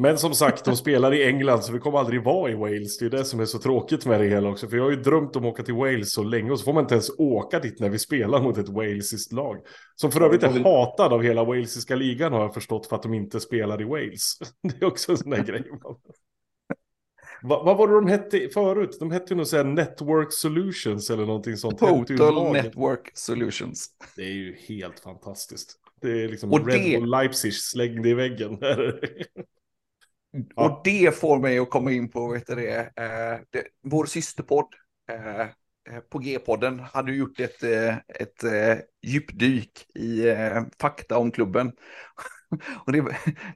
Men 0.02 0.18
som 0.18 0.34
sagt, 0.34 0.64
de 0.64 0.76
spelar 0.76 1.14
i 1.14 1.24
England 1.24 1.62
så 1.64 1.72
vi 1.72 1.78
kommer 1.78 1.98
aldrig 1.98 2.24
vara 2.24 2.50
i 2.50 2.54
Wales. 2.54 2.98
Det 2.98 3.06
är 3.06 3.10
det 3.10 3.24
som 3.24 3.40
är 3.40 3.44
så 3.44 3.58
tråkigt 3.58 4.06
med 4.06 4.20
det 4.20 4.26
hela 4.26 4.48
också. 4.48 4.68
För 4.68 4.76
jag 4.76 4.84
har 4.84 4.90
ju 4.90 5.02
drömt 5.02 5.36
om 5.36 5.44
att 5.44 5.52
åka 5.52 5.62
till 5.62 5.74
Wales 5.74 6.12
så 6.12 6.22
länge 6.22 6.50
och 6.50 6.58
så 6.58 6.64
får 6.64 6.72
man 6.72 6.84
inte 6.84 6.94
ens 6.94 7.10
åka 7.18 7.60
dit 7.60 7.80
när 7.80 7.88
vi 7.88 7.98
spelar 7.98 8.42
mot 8.42 8.58
ett 8.58 8.68
walesiskt 8.68 9.32
lag. 9.32 9.56
Som 9.94 10.10
för 10.10 10.20
övrigt 10.20 10.42
är 10.42 10.64
hatad 10.64 11.12
av 11.12 11.22
hela 11.22 11.44
walesiska 11.44 11.96
ligan 11.96 12.32
har 12.32 12.40
jag 12.40 12.54
förstått 12.54 12.86
för 12.86 12.96
att 12.96 13.02
de 13.02 13.14
inte 13.14 13.40
spelar 13.40 13.80
i 13.82 13.84
Wales. 13.84 14.38
Det 14.62 14.82
är 14.82 14.88
också 14.88 15.12
en 15.12 15.18
sån 15.18 15.30
där 15.30 15.44
grej. 15.44 15.64
Va, 17.42 17.62
vad 17.62 17.76
var 17.76 17.88
det 17.88 17.94
de 17.94 18.06
hette 18.06 18.48
förut? 18.54 18.96
De 19.00 19.10
hette 19.10 19.32
ju 19.32 19.36
nog 19.36 19.46
såhär 19.46 19.64
Network 19.64 20.32
Solutions 20.32 21.10
eller 21.10 21.26
någonting 21.26 21.56
sånt. 21.56 21.78
Total 21.78 22.52
Network 22.52 23.10
Solutions. 23.14 23.88
Det 24.16 24.22
är 24.22 24.32
ju 24.32 24.56
helt 24.68 25.00
fantastiskt. 25.00 25.76
Det 26.00 26.24
är 26.24 26.28
liksom 26.28 26.52
och 26.52 26.66
Red 26.66 26.80
det... 26.80 26.98
Bull 26.98 27.10
Leipzig 27.10 27.54
slängde 27.54 28.08
i 28.08 28.14
väggen. 28.14 28.58
ja. 28.60 28.92
Och 30.54 30.80
det 30.84 31.14
får 31.14 31.38
mig 31.38 31.58
att 31.58 31.70
komma 31.70 31.92
in 31.92 32.10
på 32.10 32.28
vet 32.28 32.46
du 32.46 32.54
det, 32.54 32.78
eh, 32.78 33.40
det, 33.50 33.64
vår 33.82 34.06
systerpodd 34.06 34.74
eh, 35.10 35.40
eh 35.40 35.48
på 36.10 36.18
G-podden 36.18 36.80
hade 36.80 37.12
gjort 37.12 37.40
ett, 37.40 37.62
eh, 37.62 37.96
ett, 37.96 38.02
ett 38.08 38.44
eh, 38.44 38.84
djupdyk 39.02 39.86
i 39.94 40.22
fakta 40.80 41.18
om 41.18 41.30
klubben. 41.30 41.72
och 42.86 42.92
det, 42.92 43.00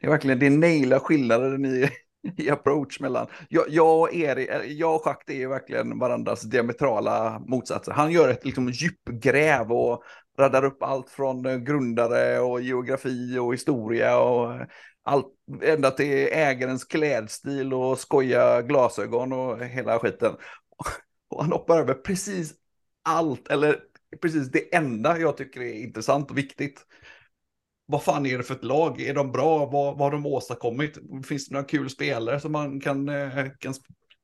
det 0.00 0.06
är 0.06 0.10
verkligen, 0.10 0.38
det 0.38 0.50
nailar 0.50 0.98
skillnaden 0.98 1.64
i 1.64 1.90
i 2.36 2.50
approach 2.50 3.00
mellan... 3.00 3.26
Jag, 3.48 3.64
jag 3.68 4.00
och 4.00 4.14
Erik, 4.14 4.48
eh, 4.48 4.62
jag 4.64 4.94
och 4.94 5.02
Jacques 5.06 5.36
är 5.36 5.40
ju 5.40 5.48
verkligen 5.48 5.98
varandras 5.98 6.42
diametrala 6.42 7.42
motsatser. 7.46 7.92
Han 7.92 8.12
gör 8.12 8.28
ett 8.28 8.44
liksom 8.44 8.68
djupgräv 8.68 9.72
och 9.72 10.02
radar 10.38 10.64
upp 10.64 10.82
allt 10.82 11.10
från 11.10 11.46
eh, 11.46 11.56
grundare 11.56 12.40
och 12.40 12.60
geografi 12.60 13.38
och 13.38 13.52
historia 13.52 14.18
och 14.18 14.54
eh, 14.54 14.66
allt 15.04 15.26
ända 15.62 15.90
till 15.90 16.28
ägarens 16.32 16.84
klädstil 16.84 17.74
och 17.74 17.98
skoja 17.98 18.62
glasögon 18.62 19.32
och 19.32 19.64
hela 19.64 19.98
skiten. 19.98 20.32
Och 21.30 21.42
han 21.42 21.52
hoppar 21.52 21.78
över 21.78 21.94
precis 21.94 22.54
allt, 23.02 23.48
eller 23.48 23.78
precis 24.22 24.50
det 24.50 24.74
enda 24.74 25.18
jag 25.18 25.36
tycker 25.36 25.60
är 25.60 25.72
intressant 25.72 26.30
och 26.30 26.38
viktigt 26.38 26.86
vad 27.92 28.02
fan 28.02 28.26
är 28.26 28.38
det 28.38 28.44
för 28.44 28.54
ett 28.54 28.64
lag? 28.64 29.00
Är 29.00 29.14
de 29.14 29.32
bra? 29.32 29.58
Vad, 29.58 29.98
vad 29.98 29.98
har 29.98 30.10
de 30.10 30.26
åstadkommit? 30.26 30.98
Finns 31.26 31.48
det 31.48 31.54
några 31.54 31.66
kul 31.66 31.90
spelare 31.90 32.40
som 32.40 32.52
man 32.52 32.80
kan, 32.80 33.08
eh, 33.08 33.32
kan 33.34 33.74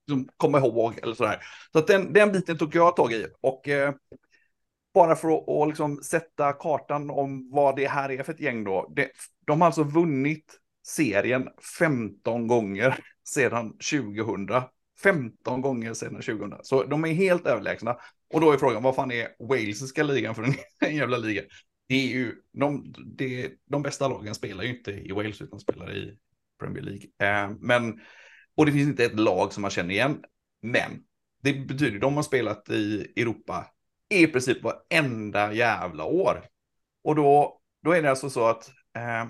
liksom, 0.06 0.28
komma 0.36 0.58
ihåg? 0.58 0.98
Eller 1.02 1.14
sådär. 1.14 1.40
Så 1.72 1.78
att 1.78 1.86
den, 1.86 2.12
den 2.12 2.32
biten 2.32 2.58
tog 2.58 2.74
jag 2.74 2.96
tag 2.96 3.12
i. 3.12 3.26
Och 3.40 3.68
eh, 3.68 3.94
bara 4.94 5.16
för 5.16 5.28
att 5.28 5.44
och 5.46 5.66
liksom 5.66 6.02
sätta 6.02 6.52
kartan 6.52 7.10
om 7.10 7.50
vad 7.52 7.76
det 7.76 7.88
här 7.88 8.10
är 8.10 8.22
för 8.22 8.32
ett 8.32 8.40
gäng 8.40 8.64
då. 8.64 8.92
Det, 8.96 9.10
de 9.46 9.60
har 9.60 9.66
alltså 9.66 9.82
vunnit 9.82 10.58
serien 10.86 11.48
15 11.78 12.46
gånger 12.46 12.98
sedan 13.28 13.72
2000. 13.72 14.48
15 15.02 15.60
gånger 15.60 15.94
sedan 15.94 16.14
2000. 16.14 16.54
Så 16.62 16.84
de 16.84 17.04
är 17.04 17.12
helt 17.12 17.46
överlägsna. 17.46 17.96
Och 18.34 18.40
då 18.40 18.52
är 18.52 18.56
frågan, 18.56 18.82
vad 18.82 18.94
fan 18.94 19.12
är 19.12 19.28
walesiska 19.48 20.02
ligan 20.02 20.34
för 20.34 20.42
en 20.42 20.54
jävla 20.96 21.16
liga? 21.16 21.42
Det 21.88 21.94
är 21.94 22.08
ju, 22.08 22.34
de, 22.52 22.94
det, 23.16 23.52
de 23.64 23.82
bästa 23.82 24.08
lagen 24.08 24.34
spelar 24.34 24.64
ju 24.64 24.76
inte 24.76 24.90
i 24.90 25.12
Wales 25.12 25.42
utan 25.42 25.60
spelar 25.60 25.96
i 25.96 26.18
Premier 26.58 26.82
League. 26.82 27.08
Eh, 27.18 27.50
men, 27.60 28.00
och 28.56 28.66
det 28.66 28.72
finns 28.72 28.88
inte 28.88 29.04
ett 29.04 29.20
lag 29.20 29.52
som 29.52 29.62
man 29.62 29.70
känner 29.70 29.94
igen. 29.94 30.24
Men 30.62 31.04
det 31.42 31.52
betyder 31.52 31.94
att 31.94 32.00
de 32.00 32.16
har 32.16 32.22
spelat 32.22 32.70
i 32.70 33.12
Europa 33.16 33.66
i 34.08 34.26
princip 34.26 34.62
varenda 34.62 35.52
jävla 35.52 36.04
år. 36.04 36.44
Och 37.04 37.14
då, 37.14 37.60
då 37.82 37.92
är 37.92 38.02
det 38.02 38.10
alltså 38.10 38.30
så 38.30 38.46
att 38.46 38.70
eh, 38.96 39.26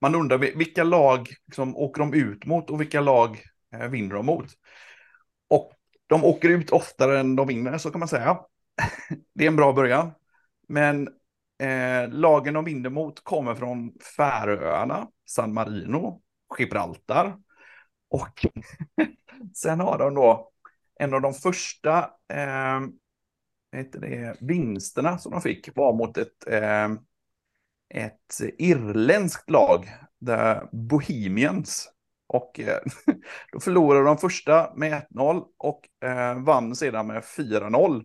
man 0.00 0.14
undrar 0.14 0.38
vilka 0.38 0.84
lag 0.84 1.28
liksom, 1.46 1.76
åker 1.76 2.00
de 2.00 2.14
ut 2.14 2.46
mot 2.46 2.70
och 2.70 2.80
vilka 2.80 3.00
lag 3.00 3.40
eh, 3.74 3.88
vinner 3.88 4.14
de 4.14 4.26
mot. 4.26 4.46
Och 5.48 5.72
de 6.06 6.24
åker 6.24 6.48
ut 6.48 6.70
oftare 6.70 7.20
än 7.20 7.36
de 7.36 7.46
vinner, 7.46 7.78
så 7.78 7.90
kan 7.90 7.98
man 7.98 8.08
säga. 8.08 8.40
det 9.34 9.44
är 9.44 9.48
en 9.48 9.56
bra 9.56 9.72
början. 9.72 10.10
Men 10.68 11.08
eh, 11.62 12.08
lagen 12.08 12.54
de 12.54 12.64
vinner 12.64 12.90
mot 12.90 13.24
kommer 13.24 13.54
från 13.54 13.92
Färöarna, 14.16 15.08
San 15.26 15.54
Marino, 15.54 16.22
Gibraltar. 16.58 17.36
Och 18.10 18.46
sen 19.54 19.80
har 19.80 19.98
de 19.98 20.14
då 20.14 20.50
en 21.00 21.14
av 21.14 21.20
de 21.20 21.34
första 21.34 21.98
eh, 22.28 22.80
det, 23.92 24.36
vinsterna 24.40 25.18
som 25.18 25.32
de 25.32 25.40
fick 25.40 25.76
var 25.76 25.92
mot 25.92 26.18
ett, 26.18 26.46
eh, 26.46 26.88
ett 27.94 28.40
irländskt 28.58 29.50
lag, 29.50 29.88
The 30.26 30.66
Bohemians. 30.72 31.88
Och 32.26 32.60
eh, 32.60 32.78
då 33.52 33.60
förlorade 33.60 34.04
de 34.04 34.18
första 34.18 34.72
med 34.76 35.06
1-0 35.10 35.44
och 35.58 36.08
eh, 36.08 36.42
vann 36.42 36.76
sedan 36.76 37.06
med 37.06 37.22
4-0 37.22 38.04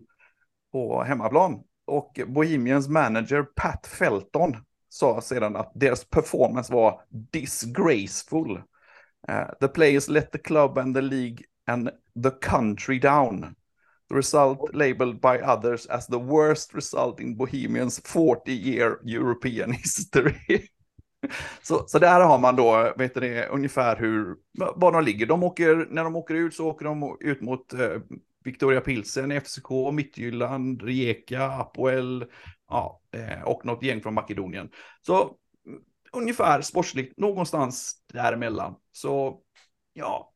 på 0.72 1.02
hemmaplan. 1.02 1.64
Och 1.88 2.20
Bohemians 2.26 2.88
manager 2.88 3.42
Pat 3.42 3.86
Felton 3.86 4.56
sa 4.88 5.20
sedan 5.20 5.56
att 5.56 5.72
deras 5.74 6.04
performance 6.04 6.72
var 6.72 7.00
disgraceful. 7.32 8.62
Uh, 9.28 9.50
the 9.60 9.68
players 9.68 10.08
let 10.08 10.32
the 10.32 10.38
club 10.38 10.78
and 10.78 10.94
the 10.94 11.02
league 11.02 11.44
and 11.66 11.90
the 12.22 12.30
country 12.30 12.98
down. 12.98 13.54
The 14.08 14.14
result 14.14 14.74
labeled 14.74 15.20
by 15.20 15.38
others 15.38 15.86
as 15.86 16.06
the 16.06 16.18
worst 16.18 16.74
result 16.74 17.20
in 17.20 17.36
Bohemians 17.36 18.00
40-year 18.00 18.98
European 19.04 19.72
history. 19.84 20.68
så, 21.62 21.84
så 21.86 21.98
där 21.98 22.20
har 22.20 22.38
man 22.38 22.56
då, 22.56 22.94
vet 22.96 23.16
ni, 23.16 23.44
ungefär 23.50 23.96
hur, 23.96 24.36
var 24.76 24.92
de 24.92 25.04
ligger. 25.04 25.26
De 25.26 25.42
åker, 25.42 25.86
när 25.90 26.04
de 26.04 26.16
åker 26.16 26.34
ut 26.34 26.54
så 26.54 26.66
åker 26.66 26.84
de 26.84 27.16
ut 27.20 27.40
mot 27.40 27.72
eh, 27.72 28.00
Victoria 28.44 28.80
Pilsen, 28.80 29.40
FCK, 29.40 29.70
Midtjylland, 29.92 30.82
Rijeka, 30.82 31.44
Apoel 31.44 32.24
ja, 32.68 33.00
eh, 33.12 33.42
och 33.42 33.66
något 33.66 33.82
gäng 33.82 34.00
från 34.00 34.14
Makedonien. 34.14 34.70
Så 35.00 35.36
ungefär 36.12 36.60
sportsligt 36.60 37.18
någonstans 37.18 38.04
däremellan. 38.12 38.74
Så 38.92 39.40
ja, 39.92 40.32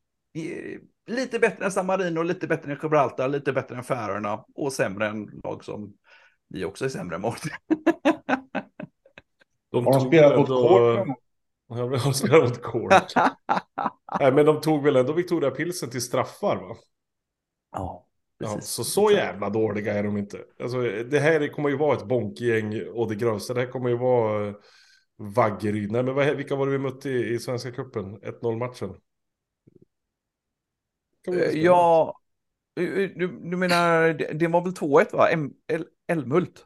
lite 1.07 1.39
bättre 1.39 1.65
än 1.65 1.71
San 1.71 1.85
Marino, 1.85 2.23
lite 2.23 2.47
bättre 2.47 2.71
än 2.71 2.79
Gibraltar, 2.83 3.27
lite 3.27 3.53
bättre 3.53 3.75
än 3.75 3.83
Färöarna 3.83 4.45
och 4.55 4.73
sämre 4.73 5.07
än 5.07 5.41
lag 5.43 5.63
som 5.63 5.93
vi 6.49 6.65
också 6.65 6.85
är 6.85 6.89
sämre 6.89 7.17
mot. 7.17 7.37
de 9.71 9.85
har 9.85 9.93
de 9.93 10.01
spelat 10.01 10.37
mot 10.37 10.47
Kort? 10.47 11.07
Ja, 11.67 11.85
de 11.87 12.13
spelat 12.13 12.43
mot 12.43 12.61
Kort. 12.61 13.13
Nej, 14.19 14.31
men 14.31 14.45
de 14.45 14.61
tog 14.61 14.83
väl 14.83 14.95
ändå 14.95 15.13
Victoria 15.13 15.51
Pilsen 15.51 15.89
till 15.89 16.01
straffar 16.01 16.55
va? 16.55 16.75
Ja. 17.73 18.07
Ja, 18.37 18.61
så 18.61 18.83
så 18.83 19.11
jävla 19.11 19.49
dåliga 19.49 19.93
är 19.93 20.03
de 20.03 20.17
inte. 20.17 20.45
Alltså, 20.59 20.81
det 20.81 21.19
här 21.19 21.47
kommer 21.47 21.69
ju 21.69 21.77
vara 21.77 21.97
ett 21.97 22.05
bonkgäng 22.05 22.87
och 22.87 23.09
det 23.09 23.15
grövsta. 23.15 23.53
Det 23.53 23.61
här 23.61 23.67
kommer 23.67 23.89
ju 23.89 23.97
vara 23.97 24.47
eh, 24.47 24.55
Vaggeryd. 25.15 25.91
Nej, 25.91 26.03
men 26.03 26.15
vad, 26.15 26.35
vilka 26.35 26.55
var 26.55 26.65
det 26.65 26.71
vi 26.71 26.77
mötte 26.77 27.09
i, 27.09 27.33
i 27.33 27.39
Svenska 27.39 27.71
Cupen? 27.71 28.17
1-0 28.17 28.57
matchen. 28.57 28.95
Eh, 31.27 31.63
ja, 31.63 32.13
eh, 32.79 32.83
du, 33.15 33.27
du 33.27 33.57
menar, 33.57 34.13
det, 34.13 34.33
det 34.33 34.47
var 34.47 34.61
väl 34.61 34.73
2-1 34.73 35.15
va? 35.15 35.29
El, 35.67 35.85
Älmhult? 36.07 36.65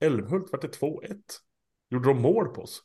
Älmhult 0.00 0.52
vart 0.52 0.62
det 0.62 0.80
2-1? 0.80 1.18
Gjorde 1.90 2.08
de 2.08 2.22
mål 2.22 2.48
på 2.48 2.62
oss? 2.62 2.82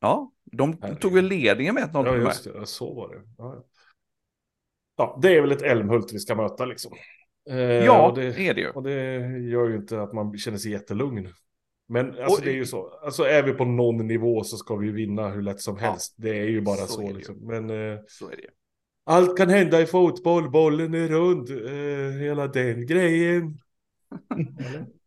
Ja, 0.00 0.32
de 0.44 0.78
Herregud. 0.80 1.00
tog 1.00 1.14
väl 1.14 1.24
ledningen 1.24 1.74
med 1.74 1.84
1-0. 1.84 2.06
Ja, 2.06 2.16
just 2.16 2.44
det. 2.44 2.66
Så 2.66 2.94
var 2.94 3.14
det. 3.14 3.22
Ja. 3.38 3.64
Ja, 4.96 5.18
det 5.22 5.36
är 5.36 5.40
väl 5.40 5.52
ett 5.52 5.62
Älmhult 5.62 6.12
vi 6.12 6.18
ska 6.18 6.34
möta 6.34 6.64
liksom. 6.64 6.92
Eh, 7.50 7.56
ja, 7.56 8.12
det, 8.16 8.48
är 8.48 8.54
det 8.54 8.60
ju. 8.60 8.70
Och 8.70 8.82
det 8.82 8.92
gör 9.38 9.68
ju 9.68 9.76
inte 9.76 10.02
att 10.02 10.12
man 10.12 10.38
känner 10.38 10.58
sig 10.58 10.72
jättelugn. 10.72 11.28
Men 11.88 12.06
alltså, 12.06 12.24
och, 12.24 12.44
det 12.44 12.50
är 12.50 12.54
ju 12.54 12.66
så. 12.66 12.98
Alltså 13.04 13.22
är 13.22 13.42
vi 13.42 13.52
på 13.52 13.64
någon 13.64 14.06
nivå 14.06 14.44
så 14.44 14.56
ska 14.56 14.76
vi 14.76 14.90
vinna 14.90 15.28
hur 15.28 15.42
lätt 15.42 15.60
som 15.60 15.76
helst. 15.76 16.14
Ja, 16.16 16.22
det 16.24 16.38
är 16.38 16.48
ju 16.48 16.60
bara 16.60 16.76
så. 16.76 16.86
så 16.86 17.12
liksom. 17.12 17.36
Men 17.46 17.70
eh, 17.70 17.98
så 18.06 18.30
är 18.30 18.36
det. 18.36 18.48
allt 19.04 19.36
kan 19.36 19.48
hända 19.48 19.80
i 19.80 19.86
fotboll. 19.86 20.50
Bollen 20.50 20.94
är 20.94 21.08
rund. 21.08 21.50
Eh, 21.50 22.20
hela 22.20 22.46
den 22.46 22.86
grejen. 22.86 23.58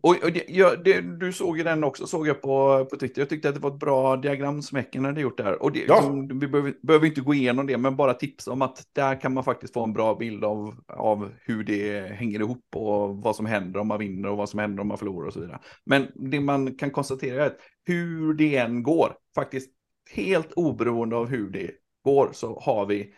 Och, 0.00 0.24
och 0.24 0.32
det, 0.32 0.44
ja, 0.48 0.76
det, 0.76 1.00
du 1.00 1.32
såg 1.32 1.58
ju 1.58 1.64
den 1.64 1.84
också, 1.84 2.06
såg 2.06 2.28
jag 2.28 2.42
på, 2.42 2.84
på 2.90 2.96
Twitter. 2.96 3.20
Jag 3.20 3.28
tyckte 3.28 3.48
att 3.48 3.54
det 3.54 3.60
var 3.60 3.70
ett 3.70 3.78
bra 3.78 4.16
diagram 4.16 4.62
som 4.62 4.76
Häcken 4.76 5.04
hade 5.04 5.20
gjort 5.20 5.38
där. 5.38 5.62
Och 5.62 5.72
det, 5.72 5.84
ja. 5.88 5.94
liksom, 5.94 6.38
vi 6.38 6.48
behöver, 6.48 6.74
behöver, 6.82 7.06
inte 7.06 7.20
gå 7.20 7.34
igenom 7.34 7.66
det, 7.66 7.78
men 7.78 7.96
bara 7.96 8.14
tipsa 8.14 8.52
om 8.52 8.62
att 8.62 8.88
där 8.92 9.20
kan 9.20 9.34
man 9.34 9.44
faktiskt 9.44 9.74
få 9.74 9.84
en 9.84 9.92
bra 9.92 10.14
bild 10.14 10.44
av, 10.44 10.74
av 10.86 11.32
hur 11.40 11.64
det 11.64 12.14
hänger 12.14 12.40
ihop 12.40 12.64
och 12.76 13.16
vad 13.16 13.36
som 13.36 13.46
händer 13.46 13.80
om 13.80 13.88
man 13.88 13.98
vinner 13.98 14.28
och 14.28 14.36
vad 14.36 14.48
som 14.48 14.60
händer 14.60 14.80
om 14.80 14.88
man 14.88 14.98
förlorar 14.98 15.26
och 15.26 15.32
så 15.32 15.40
vidare. 15.40 15.58
Men 15.84 16.08
det 16.14 16.40
man 16.40 16.74
kan 16.74 16.90
konstatera 16.90 17.42
är 17.44 17.46
att 17.46 17.58
hur 17.84 18.34
det 18.34 18.56
än 18.56 18.82
går, 18.82 19.16
faktiskt 19.34 19.70
helt 20.14 20.52
oberoende 20.52 21.16
av 21.16 21.28
hur 21.28 21.50
det 21.50 21.70
går, 22.04 22.30
så 22.32 22.60
har 22.60 22.86
vi 22.86 23.14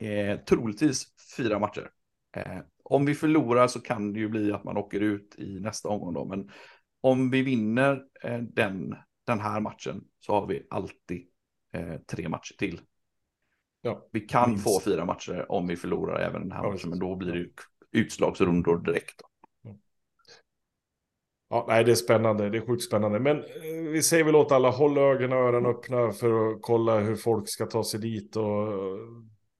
eh, 0.00 0.38
troligtvis 0.38 1.06
fyra 1.36 1.58
matcher. 1.58 1.90
Eh, 2.36 2.58
om 2.92 3.04
vi 3.04 3.14
förlorar 3.14 3.66
så 3.66 3.80
kan 3.80 4.12
det 4.12 4.20
ju 4.20 4.28
bli 4.28 4.52
att 4.52 4.64
man 4.64 4.76
åker 4.76 5.00
ut 5.00 5.34
i 5.38 5.60
nästa 5.60 5.88
omgång 5.88 6.14
då, 6.14 6.24
men 6.24 6.50
om 7.00 7.30
vi 7.30 7.42
vinner 7.42 8.04
eh, 8.24 8.38
den, 8.38 8.94
den 9.26 9.40
här 9.40 9.60
matchen 9.60 10.04
så 10.18 10.32
har 10.32 10.46
vi 10.46 10.66
alltid 10.70 11.26
eh, 11.72 11.96
tre 12.06 12.28
matcher 12.28 12.54
till. 12.58 12.80
Ja, 13.80 14.08
vi 14.12 14.20
kan 14.20 14.50
minst. 14.50 14.64
få 14.64 14.80
fyra 14.80 15.04
matcher 15.04 15.52
om 15.52 15.66
vi 15.66 15.76
förlorar 15.76 16.20
även 16.20 16.42
den 16.42 16.52
här 16.52 16.64
ja, 16.64 16.70
matchen, 16.70 16.90
men 16.90 16.98
då 16.98 17.16
blir 17.16 17.32
det 17.32 17.48
utslagsrundor 17.98 18.78
direkt. 18.78 19.20
Då. 19.20 19.26
Ja, 21.48 21.64
nej, 21.68 21.84
det 21.84 21.90
är 21.90 21.94
spännande. 21.94 22.50
Det 22.50 22.58
är 22.58 22.66
sjukt 22.66 22.82
spännande. 22.82 23.20
Men 23.20 23.36
eh, 23.38 23.90
vi 23.92 24.02
säger 24.02 24.24
väl 24.24 24.36
åt 24.36 24.52
alla, 24.52 24.70
håll 24.70 24.98
ögonen 24.98 25.32
och 25.32 25.44
öronen 25.44 25.70
öppna 25.70 26.12
för 26.12 26.48
att 26.48 26.58
kolla 26.62 26.98
hur 26.98 27.16
folk 27.16 27.48
ska 27.48 27.66
ta 27.66 27.84
sig 27.84 28.00
dit 28.00 28.36
och 28.36 28.68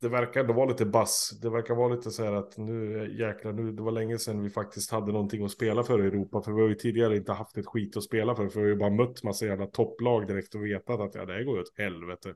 det 0.02 0.08
verkar 0.08 0.40
ändå 0.40 0.52
vara 0.52 0.66
lite 0.66 0.84
bass. 0.84 1.38
Det 1.42 1.50
verkar 1.50 1.74
vara 1.74 1.94
lite 1.94 2.10
så 2.10 2.24
här 2.24 2.32
att 2.32 2.56
nu 2.56 3.08
jäklar, 3.18 3.52
nu, 3.52 3.72
det 3.72 3.82
var 3.82 3.92
länge 3.92 4.18
sedan 4.18 4.42
vi 4.42 4.50
faktiskt 4.50 4.90
hade 4.90 5.12
någonting 5.12 5.44
att 5.44 5.50
spela 5.50 5.82
för 5.82 6.04
i 6.04 6.06
Europa. 6.06 6.42
För 6.42 6.52
vi 6.52 6.60
har 6.60 6.68
ju 6.68 6.74
tidigare 6.74 7.16
inte 7.16 7.32
haft 7.32 7.56
ett 7.56 7.66
skit 7.66 7.96
att 7.96 8.02
spela 8.02 8.34
för. 8.34 8.48
För 8.48 8.60
vi 8.60 8.66
har 8.66 8.68
ju 8.68 8.76
bara 8.76 8.90
mött 8.90 9.22
massa 9.22 9.46
jävla 9.46 9.66
topplag 9.66 10.26
direkt 10.26 10.54
och 10.54 10.64
vetat 10.64 11.00
att 11.00 11.14
ja, 11.14 11.24
det 11.24 11.32
här 11.32 11.42
går 11.42 11.56
ju 11.56 11.62
åt 11.62 11.78
helvete. 11.78 12.34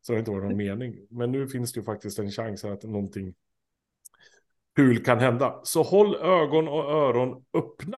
Så 0.00 0.12
det 0.12 0.16
har 0.16 0.18
inte 0.18 0.30
varit 0.30 0.44
någon 0.44 0.56
mening. 0.56 0.94
Men 1.10 1.32
nu 1.32 1.48
finns 1.48 1.72
det 1.72 1.80
ju 1.80 1.84
faktiskt 1.84 2.18
en 2.18 2.30
chans 2.30 2.64
att 2.64 2.82
någonting 2.82 3.34
kul 4.76 5.04
kan 5.04 5.18
hända. 5.18 5.60
Så 5.62 5.82
håll 5.82 6.16
ögon 6.16 6.68
och 6.68 6.84
öron 6.84 7.44
öppna. 7.54 7.96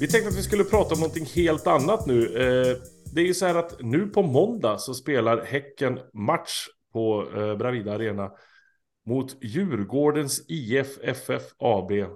Vi 0.00 0.08
tänkte 0.08 0.28
att 0.28 0.38
vi 0.38 0.42
skulle 0.42 0.64
prata 0.64 0.94
om 0.94 1.00
någonting 1.00 1.26
helt 1.34 1.66
annat 1.66 2.06
nu. 2.06 2.36
Eh, 2.36 2.93
det 3.14 3.20
är 3.20 3.26
ju 3.26 3.34
så 3.34 3.46
här 3.46 3.54
att 3.54 3.80
nu 3.80 4.06
på 4.06 4.22
måndag 4.22 4.78
så 4.78 4.94
spelar 4.94 5.44
Häcken 5.44 6.00
match 6.12 6.66
på 6.92 7.32
eh, 7.36 7.56
Bravida 7.56 7.92
Arena 7.92 8.32
mot 9.06 9.36
Djurgårdens 9.42 10.44
IF 10.48 10.98
FF 11.02 11.42
AB 11.58 11.90
eh, 11.90 12.06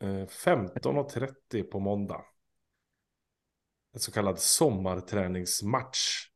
15.30 0.00 1.62
på 1.62 1.80
måndag. 1.80 2.20
En 3.94 4.00
så 4.00 4.12
kallad 4.12 4.38
sommarträningsmatch. 4.38 6.28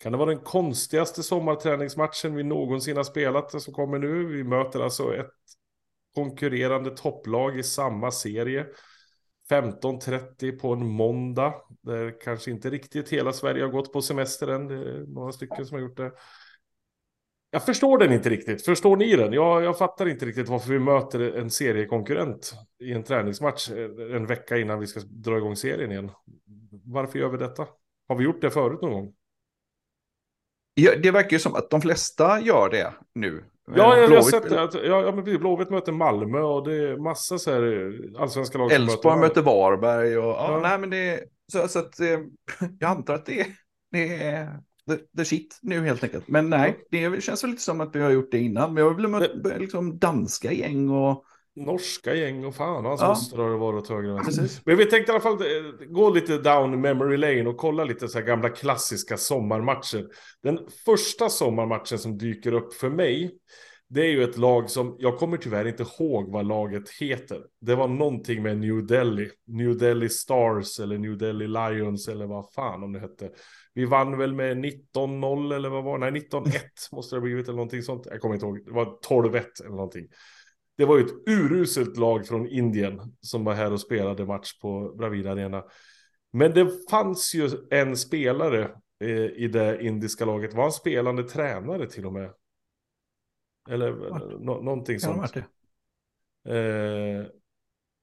Kan 0.00 0.12
det 0.12 0.18
vara 0.18 0.30
den 0.30 0.44
konstigaste 0.44 1.22
sommarträningsmatchen 1.22 2.34
vi 2.34 2.42
någonsin 2.42 2.96
har 2.96 3.04
spelat 3.04 3.62
som 3.62 3.74
kommer 3.74 3.98
nu? 3.98 4.26
Vi 4.26 4.44
möter 4.44 4.80
alltså 4.80 5.14
ett 5.14 5.30
konkurrerande 6.14 6.90
topplag 6.90 7.58
i 7.58 7.62
samma 7.62 8.10
serie. 8.10 8.66
15.30 9.50 10.58
på 10.58 10.72
en 10.72 10.86
måndag. 10.86 11.54
Där 11.82 12.20
kanske 12.20 12.50
inte 12.50 12.70
riktigt 12.70 13.08
hela 13.08 13.32
Sverige 13.32 13.62
har 13.62 13.70
gått 13.70 13.92
på 13.92 14.02
semester 14.02 14.48
än. 14.48 14.68
Det 14.68 14.74
är 14.74 15.06
några 15.06 15.32
stycken 15.32 15.66
som 15.66 15.74
har 15.74 15.82
gjort 15.82 15.96
det. 15.96 16.12
Jag 17.50 17.66
förstår 17.66 17.98
den 17.98 18.12
inte 18.12 18.30
riktigt. 18.30 18.64
Förstår 18.64 18.96
ni 18.96 19.16
den? 19.16 19.32
Jag, 19.32 19.64
jag 19.64 19.78
fattar 19.78 20.08
inte 20.08 20.26
riktigt 20.26 20.48
varför 20.48 20.72
vi 20.72 20.78
möter 20.78 21.20
en 21.20 21.50
seriekonkurrent 21.50 22.54
i 22.78 22.92
en 22.92 23.04
träningsmatch 23.04 23.70
en 24.14 24.26
vecka 24.26 24.58
innan 24.58 24.80
vi 24.80 24.86
ska 24.86 25.00
dra 25.00 25.36
igång 25.36 25.56
serien 25.56 25.92
igen. 25.92 26.10
Varför 26.84 27.18
gör 27.18 27.28
vi 27.28 27.38
detta? 27.38 27.66
Har 28.08 28.16
vi 28.16 28.24
gjort 28.24 28.40
det 28.40 28.50
förut 28.50 28.82
någon 28.82 28.92
gång? 28.92 29.14
Ja, 30.74 30.96
det 31.02 31.10
verkar 31.10 31.30
ju 31.30 31.38
som 31.38 31.54
att 31.54 31.70
de 31.70 31.80
flesta 31.80 32.40
gör 32.40 32.70
det 32.70 32.94
nu. 33.14 33.44
Ja, 33.76 33.96
jag, 33.96 34.08
har 34.08 34.22
sett 34.22 34.48
det. 34.48 34.62
Att, 34.62 34.74
ja, 34.74 35.02
ja, 35.02 35.12
men 35.12 35.24
Blåvitt 35.24 35.70
möter 35.70 35.92
Malmö 35.92 36.40
och 36.40 36.68
det 36.68 36.74
är 36.74 36.96
massa 36.96 37.38
så 37.38 37.50
här 37.52 37.92
allsvenska 38.18 38.58
lag 38.58 38.72
Elfsborg 38.72 39.20
möter 39.20 39.42
Varberg 39.42 40.18
och 40.18 40.24
ja, 40.24 40.52
ja. 40.52 40.60
nej 40.62 40.78
men 40.78 40.90
det 40.90 41.20
så, 41.52 41.68
så 41.68 41.78
att 41.78 42.00
eh, 42.00 42.06
jag 42.78 42.90
antar 42.90 43.14
att 43.14 43.26
det, 43.26 43.46
det 43.92 44.22
är 44.22 44.60
the, 44.90 44.96
the 45.16 45.24
shit 45.24 45.58
nu 45.62 45.80
helt 45.80 46.04
enkelt. 46.04 46.28
Men 46.28 46.50
nej, 46.50 46.86
det 46.90 47.22
känns 47.22 47.44
väl 47.44 47.50
lite 47.50 47.62
som 47.62 47.80
att 47.80 47.96
vi 47.96 48.00
har 48.00 48.10
gjort 48.10 48.30
det 48.30 48.38
innan. 48.38 48.74
Men 48.74 48.84
jag 48.84 48.90
har 48.90 48.96
väl 48.96 49.08
mött 49.08 49.60
liksom 49.60 49.98
danska 49.98 50.52
gäng 50.52 50.90
och 50.90 51.24
norska 51.64 52.14
gäng 52.14 52.44
och 52.44 52.54
fan 52.54 52.84
och 52.84 52.90
hans 52.90 53.00
ja. 53.00 53.08
moster 53.08 53.36
har 53.36 53.50
det 53.50 53.56
varit 53.56 53.88
höger 53.88 54.18
Precis. 54.24 54.60
Men 54.64 54.76
vi 54.76 54.86
tänkte 54.86 55.12
i 55.12 55.14
alla 55.14 55.22
fall 55.22 55.32
eh, 55.32 55.86
gå 55.88 56.10
lite 56.10 56.38
down 56.38 56.80
memory 56.80 57.16
lane 57.16 57.48
och 57.48 57.56
kolla 57.56 57.84
lite 57.84 58.08
så 58.08 58.18
här 58.18 58.26
gamla 58.26 58.48
klassiska 58.48 59.16
sommarmatcher. 59.16 60.06
Den 60.42 60.58
första 60.84 61.28
sommarmatchen 61.28 61.98
som 61.98 62.18
dyker 62.18 62.52
upp 62.52 62.74
för 62.74 62.90
mig, 62.90 63.34
det 63.88 64.00
är 64.00 64.10
ju 64.10 64.24
ett 64.24 64.38
lag 64.38 64.70
som, 64.70 64.96
jag 64.98 65.18
kommer 65.18 65.36
tyvärr 65.36 65.68
inte 65.68 65.82
ihåg 65.82 66.32
vad 66.32 66.46
laget 66.46 66.90
heter. 66.90 67.42
Det 67.60 67.74
var 67.74 67.88
någonting 67.88 68.42
med 68.42 68.58
New 68.58 68.86
Delhi, 68.86 69.30
New 69.46 69.78
Delhi 69.78 70.08
Stars 70.08 70.80
eller 70.80 70.98
New 70.98 71.18
Delhi 71.18 71.46
Lions 71.46 72.08
eller 72.08 72.26
vad 72.26 72.52
fan 72.52 72.82
om 72.82 72.92
det 72.92 73.00
hette. 73.00 73.30
Vi 73.74 73.84
vann 73.84 74.18
väl 74.18 74.34
med 74.34 74.56
19-0 74.56 75.54
eller 75.54 75.68
vad 75.68 75.84
var 75.84 75.98
det? 75.98 76.10
Nej, 76.10 76.28
19-1 76.30 76.52
måste 76.92 77.16
det 77.16 77.20
ha 77.20 77.24
blivit 77.24 77.48
eller 77.48 77.56
någonting 77.56 77.82
sånt. 77.82 78.06
Jag 78.10 78.20
kommer 78.20 78.34
inte 78.34 78.46
ihåg, 78.46 78.64
det 78.66 78.72
var 78.72 78.98
12-1 79.08 79.44
eller 79.60 79.70
någonting. 79.70 80.06
Det 80.78 80.84
var 80.84 80.98
ju 80.98 81.04
ett 81.04 81.28
uruselt 81.28 81.96
lag 81.96 82.26
från 82.26 82.48
Indien 82.48 83.16
som 83.20 83.44
var 83.44 83.54
här 83.54 83.72
och 83.72 83.80
spelade 83.80 84.26
match 84.26 84.58
på 84.60 84.94
Bravida 84.98 85.32
Arena. 85.32 85.64
Men 86.32 86.52
det 86.52 86.90
fanns 86.90 87.34
ju 87.34 87.50
en 87.70 87.96
spelare 87.96 88.70
eh, 89.04 89.10
i 89.10 89.48
det 89.52 89.84
indiska 89.84 90.24
laget. 90.24 90.54
Var 90.54 90.62
han 90.62 90.72
spelande 90.72 91.22
tränare 91.22 91.90
till 91.90 92.06
och 92.06 92.12
med? 92.12 92.32
Eller 93.70 93.90
no 94.38 94.62
någonting 94.62 95.00
sånt. 95.00 95.36
Eh, 95.36 95.44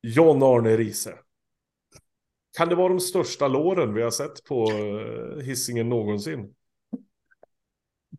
John 0.02 0.44
Arne 0.44 0.78
Riese. 0.78 1.14
Kan 2.58 2.70
det 2.70 2.76
vara 2.76 2.90
de 2.90 3.00
största 3.00 3.48
låren 3.48 3.94
vi 3.94 4.02
har 4.02 4.12
sett 4.12 4.44
på 4.44 4.72
eh, 4.72 5.44
hissingen 5.44 5.90
någonsin? 5.90 6.54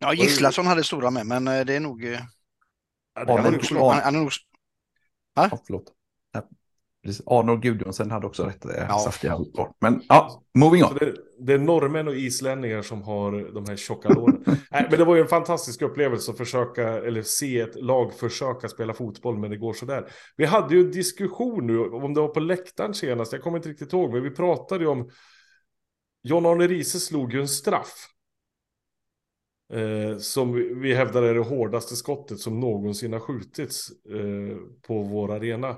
Ja, 0.01 0.15
Gislason 0.15 0.67
hade 0.67 0.85
stora 0.85 1.11
med, 1.11 1.27
men 1.27 1.49
eh, 1.49 1.65
det 1.65 1.77
är 1.77 1.81
nog... 1.81 2.19
Arnold 7.27 7.63
Gudjonsen 7.63 8.11
hade 8.11 8.27
också 8.27 8.45
rätt 8.45 8.65
ja. 8.89 8.99
saftiga 8.99 9.37
lår. 9.37 9.73
Men 9.81 10.03
ja, 10.09 10.43
moving 10.59 10.85
on. 10.85 10.95
Det, 11.01 11.15
det, 11.39 11.53
är 11.53 11.59
norrmän 11.59 12.09
och 12.09 12.15
islänningar 12.15 12.83
som 12.83 13.03
har 13.03 13.55
de 13.55 13.65
här 13.69 13.77
tjocka 13.77 14.09
låren. 14.09 14.45
Nej, 14.71 14.87
men 14.91 14.99
det 14.99 15.05
var 15.05 15.15
ju 15.15 15.21
en 15.21 15.29
fantastisk 15.29 15.83
upplevelse 15.83 16.31
att 16.31 16.37
försöka, 16.37 16.89
eller 16.89 17.23
se 17.23 17.61
ett 17.61 17.83
lag 17.83 18.15
försöka 18.15 18.69
spela 18.69 18.95
fotboll, 18.95 19.39
men 19.39 19.51
det 19.51 19.57
går 19.57 19.73
sådär. 19.73 20.11
Vi 20.37 20.45
hade 20.45 20.75
ju 20.75 20.81
en 20.81 20.91
diskussion 20.91 21.67
nu, 21.67 21.79
om 21.81 22.15
det 22.15 22.21
var 22.21 22.29
på 22.29 22.41
läktaren 22.41 22.95
senast, 22.95 23.33
jag 23.33 23.43
kommer 23.43 23.57
inte 23.57 23.69
riktigt 23.69 23.93
ihåg, 23.93 24.13
men 24.13 24.23
vi 24.23 24.31
pratade 24.31 24.85
ju 24.85 24.91
om 24.91 25.11
John-Arne 26.23 26.67
Riise 26.67 27.01
slog 27.01 27.33
ju 27.33 27.41
en 27.41 27.49
straff. 27.49 28.09
Eh, 29.73 30.19
som 30.19 30.53
vi 30.81 30.95
hävdar 30.95 31.23
är 31.23 31.35
det 31.35 31.41
hårdaste 31.41 31.97
skottet 31.97 32.39
som 32.39 32.61
någonsin 32.61 33.13
har 33.13 33.21
skjutits 33.21 33.91
eh, 33.91 34.57
på 34.87 35.03
vår 35.03 35.33
arena. 35.33 35.77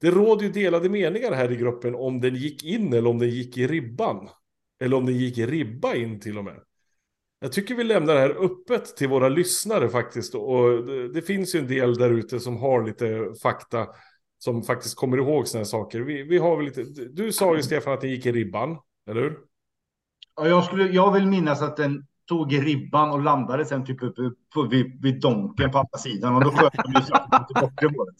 Det 0.00 0.10
råder 0.10 0.46
ju 0.46 0.52
delade 0.52 0.88
meningar 0.88 1.32
här 1.32 1.52
i 1.52 1.56
gruppen 1.56 1.94
om 1.94 2.20
den 2.20 2.34
gick 2.34 2.64
in 2.64 2.92
eller 2.92 3.10
om 3.10 3.18
den 3.18 3.30
gick 3.30 3.58
i 3.58 3.66
ribban. 3.66 4.28
Eller 4.80 4.96
om 4.96 5.06
den 5.06 5.16
gick 5.16 5.38
i 5.38 5.46
ribba 5.46 5.94
in 5.94 6.20
till 6.20 6.38
och 6.38 6.44
med. 6.44 6.60
Jag 7.40 7.52
tycker 7.52 7.74
vi 7.74 7.84
lämnar 7.84 8.14
det 8.14 8.20
här 8.20 8.44
öppet 8.44 8.96
till 8.96 9.08
våra 9.08 9.28
lyssnare 9.28 9.88
faktiskt. 9.88 10.34
Och 10.34 10.86
det, 10.86 11.12
det 11.12 11.22
finns 11.22 11.54
ju 11.54 11.58
en 11.58 11.66
del 11.66 11.94
där 11.94 12.10
ute 12.10 12.40
som 12.40 12.56
har 12.56 12.86
lite 12.86 13.34
fakta 13.42 13.86
som 14.38 14.62
faktiskt 14.62 14.96
kommer 14.96 15.16
ihåg 15.16 15.48
sådana 15.48 15.60
här 15.60 15.64
saker. 15.64 16.00
Vi, 16.00 16.22
vi 16.22 16.38
har 16.38 16.56
väl 16.56 16.64
lite, 16.64 16.82
du 17.12 17.32
sa 17.32 17.56
ju 17.56 17.62
Stefan 17.62 17.92
att 17.92 18.00
den 18.00 18.10
gick 18.10 18.26
i 18.26 18.32
ribban, 18.32 18.78
eller 19.10 19.22
hur? 19.22 19.38
Ja, 20.36 20.48
jag, 20.48 20.64
skulle, 20.64 20.84
jag 20.84 21.12
vill 21.12 21.26
minnas 21.26 21.62
att 21.62 21.76
den 21.76 22.06
tog 22.28 22.52
i 22.52 22.60
ribban 22.60 23.10
och 23.10 23.22
landade 23.22 23.64
sen 23.64 23.84
typ 23.84 24.02
uppe 24.02 24.22
på, 24.54 24.62
vid, 24.62 25.02
vid 25.02 25.20
donken 25.20 25.70
på 25.70 25.78
andra 25.78 25.98
sidan. 25.98 26.34
Och 26.34 26.44
då 26.44 26.50
sköt 26.50 26.72
de 26.72 26.92
ju 26.92 27.00
till 27.46 27.60
bortre 27.60 27.88
målet. 27.96 28.16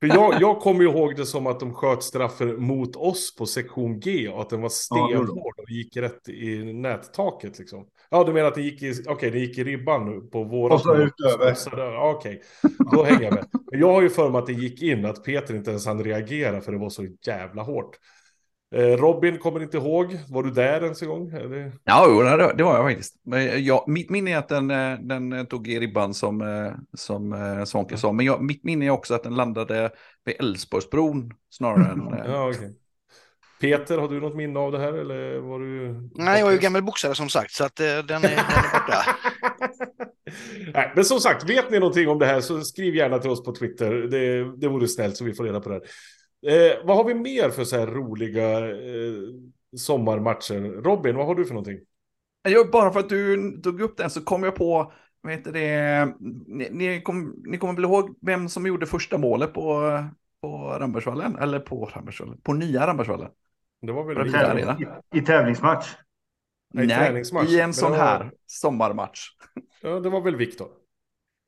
För 0.00 0.06
jag, 0.06 0.40
jag 0.40 0.60
kommer 0.60 0.84
ihåg 0.84 1.16
det 1.16 1.26
som 1.26 1.46
att 1.46 1.60
de 1.60 1.74
sköt 1.74 2.02
straffen 2.02 2.62
mot 2.62 2.96
oss 2.96 3.36
på 3.36 3.46
sektion 3.46 4.00
G 4.00 4.28
och 4.28 4.40
att 4.40 4.50
den 4.50 4.60
var 4.60 4.68
stenhård 4.68 5.58
och 5.58 5.70
gick 5.70 5.96
rätt 5.96 6.28
i 6.28 6.72
nättaket 6.72 7.58
liksom. 7.58 7.86
Ja, 8.10 8.24
du 8.24 8.32
menar 8.32 8.48
att 8.48 8.54
den 8.54 8.64
gick 8.64 8.82
i, 8.82 8.94
okay, 9.08 9.30
den 9.30 9.40
gick 9.40 9.58
i 9.58 9.64
ribban 9.64 10.04
nu 10.10 10.20
på 10.20 10.44
våra... 10.44 10.74
Och 10.74 10.80
så 10.80 10.96
utöver. 10.96 11.56
Okej, 11.96 12.40
okay. 12.62 12.86
då 12.92 13.04
hänger 13.04 13.22
jag 13.22 13.34
med. 13.34 13.46
Men 13.70 13.80
jag 13.80 13.92
har 13.92 14.02
ju 14.02 14.10
för 14.10 14.30
mig 14.30 14.38
att 14.38 14.46
det 14.46 14.52
gick 14.52 14.82
in, 14.82 15.04
att 15.04 15.24
Peter 15.24 15.56
inte 15.56 15.70
ens 15.70 15.86
hann 15.86 16.04
reagera 16.04 16.60
för 16.60 16.72
det 16.72 16.78
var 16.78 16.90
så 16.90 17.06
jävla 17.26 17.62
hårt. 17.62 17.96
Eh, 18.74 18.96
Robin 18.96 19.38
kommer 19.38 19.62
inte 19.62 19.76
ihåg, 19.76 20.18
var 20.28 20.42
du 20.42 20.50
där 20.50 20.84
ens 20.84 21.02
en 21.02 21.08
gång? 21.08 21.32
Eller? 21.32 21.72
Ja, 21.84 22.52
det 22.56 22.62
var 22.62 22.76
jag 22.76 22.84
faktiskt. 22.84 23.14
Ja, 23.58 23.84
mitt 23.86 24.10
minne 24.10 24.32
är 24.32 24.36
att 24.36 24.48
den, 24.48 24.70
eh, 24.70 24.98
den 25.00 25.46
tog 25.46 25.68
i 25.68 25.80
ribban 25.80 26.14
som, 26.14 26.42
eh, 26.42 26.72
som 26.94 27.64
Svånke 27.66 27.96
sa, 27.96 28.12
men 28.12 28.26
jag, 28.26 28.42
mitt 28.42 28.64
minne 28.64 28.86
är 28.86 28.90
också 28.90 29.14
att 29.14 29.22
den 29.22 29.34
landade 29.34 29.90
vid 30.24 30.34
Älvsborgsbron 30.38 31.32
snarare 31.50 31.92
än... 31.92 32.14
ja, 32.32 32.48
okay. 32.48 32.70
Peter, 33.60 33.98
har 33.98 34.08
du 34.08 34.20
något 34.20 34.36
minne 34.36 34.58
av 34.58 34.72
det 34.72 34.78
här? 34.78 34.92
Eller 34.92 35.38
var 35.38 35.58
du... 35.58 35.92
Nej, 36.14 36.40
jag 36.40 36.48
är 36.48 36.52
ju 36.52 36.58
gammal 36.58 36.82
boxare 36.82 37.14
som 37.14 37.28
sagt, 37.28 37.52
så 37.52 37.64
att 37.64 37.76
den 37.76 37.88
är, 37.88 38.02
den 38.02 38.24
är 38.24 38.72
borta. 38.72 39.04
Nej, 40.74 40.92
men 40.94 41.04
som 41.04 41.20
sagt, 41.20 41.50
vet 41.50 41.70
ni 41.70 41.78
någonting 41.78 42.08
om 42.08 42.18
det 42.18 42.26
här 42.26 42.40
så 42.40 42.60
skriv 42.60 42.94
gärna 42.94 43.18
till 43.18 43.30
oss 43.30 43.44
på 43.44 43.54
Twitter. 43.54 43.94
Det, 43.94 44.56
det 44.56 44.68
vore 44.68 44.88
snällt 44.88 45.16
så 45.16 45.24
vi 45.24 45.34
får 45.34 45.44
reda 45.44 45.60
på 45.60 45.68
det 45.68 45.74
här. 45.74 45.82
Eh, 46.46 46.84
vad 46.84 46.96
har 46.96 47.04
vi 47.04 47.14
mer 47.14 47.50
för 47.50 47.64
så 47.64 47.76
här 47.76 47.86
roliga 47.86 48.70
eh, 48.70 49.22
sommarmatcher? 49.76 50.82
Robin, 50.82 51.16
vad 51.16 51.26
har 51.26 51.34
du 51.34 51.44
för 51.44 51.54
någonting? 51.54 51.78
Jag, 52.42 52.70
bara 52.70 52.92
för 52.92 53.00
att 53.00 53.08
du 53.08 53.52
tog 53.62 53.80
upp 53.80 53.96
den 53.96 54.10
så 54.10 54.24
kom 54.24 54.42
jag 54.42 54.54
på, 54.54 54.92
vad 55.20 55.32
heter 55.32 55.52
det, 55.52 56.14
ni, 56.46 56.68
ni, 56.70 57.02
kom, 57.02 57.42
ni 57.46 57.58
kommer 57.58 57.74
väl 57.74 57.84
ihåg 57.84 58.18
vem 58.20 58.48
som 58.48 58.66
gjorde 58.66 58.86
första 58.86 59.18
målet 59.18 59.54
på, 59.54 60.04
på 60.40 60.76
Rambergsvallen? 60.80 61.36
Eller 61.36 61.60
på 61.60 61.84
Rambergsvallen, 61.84 62.40
på 62.40 62.52
nya 62.52 62.86
Rambergsvallen? 62.86 63.30
Det 63.82 63.92
var 63.92 64.04
väl 64.04 64.28
I, 64.28 64.32
tävling, 64.32 64.64
i, 65.12 65.18
i 65.18 65.20
tävlingsmatch? 65.20 65.96
Nej, 66.74 66.86
i, 66.86 66.88
tävlingsmatch. 66.88 67.48
i 67.48 67.60
en 67.60 67.74
sån 67.74 67.90
var... 67.90 67.98
här 67.98 68.30
sommarmatch. 68.46 69.28
Ja, 69.82 70.00
det 70.00 70.08
var 70.08 70.20
väl 70.20 70.36
Viktor? 70.36 70.68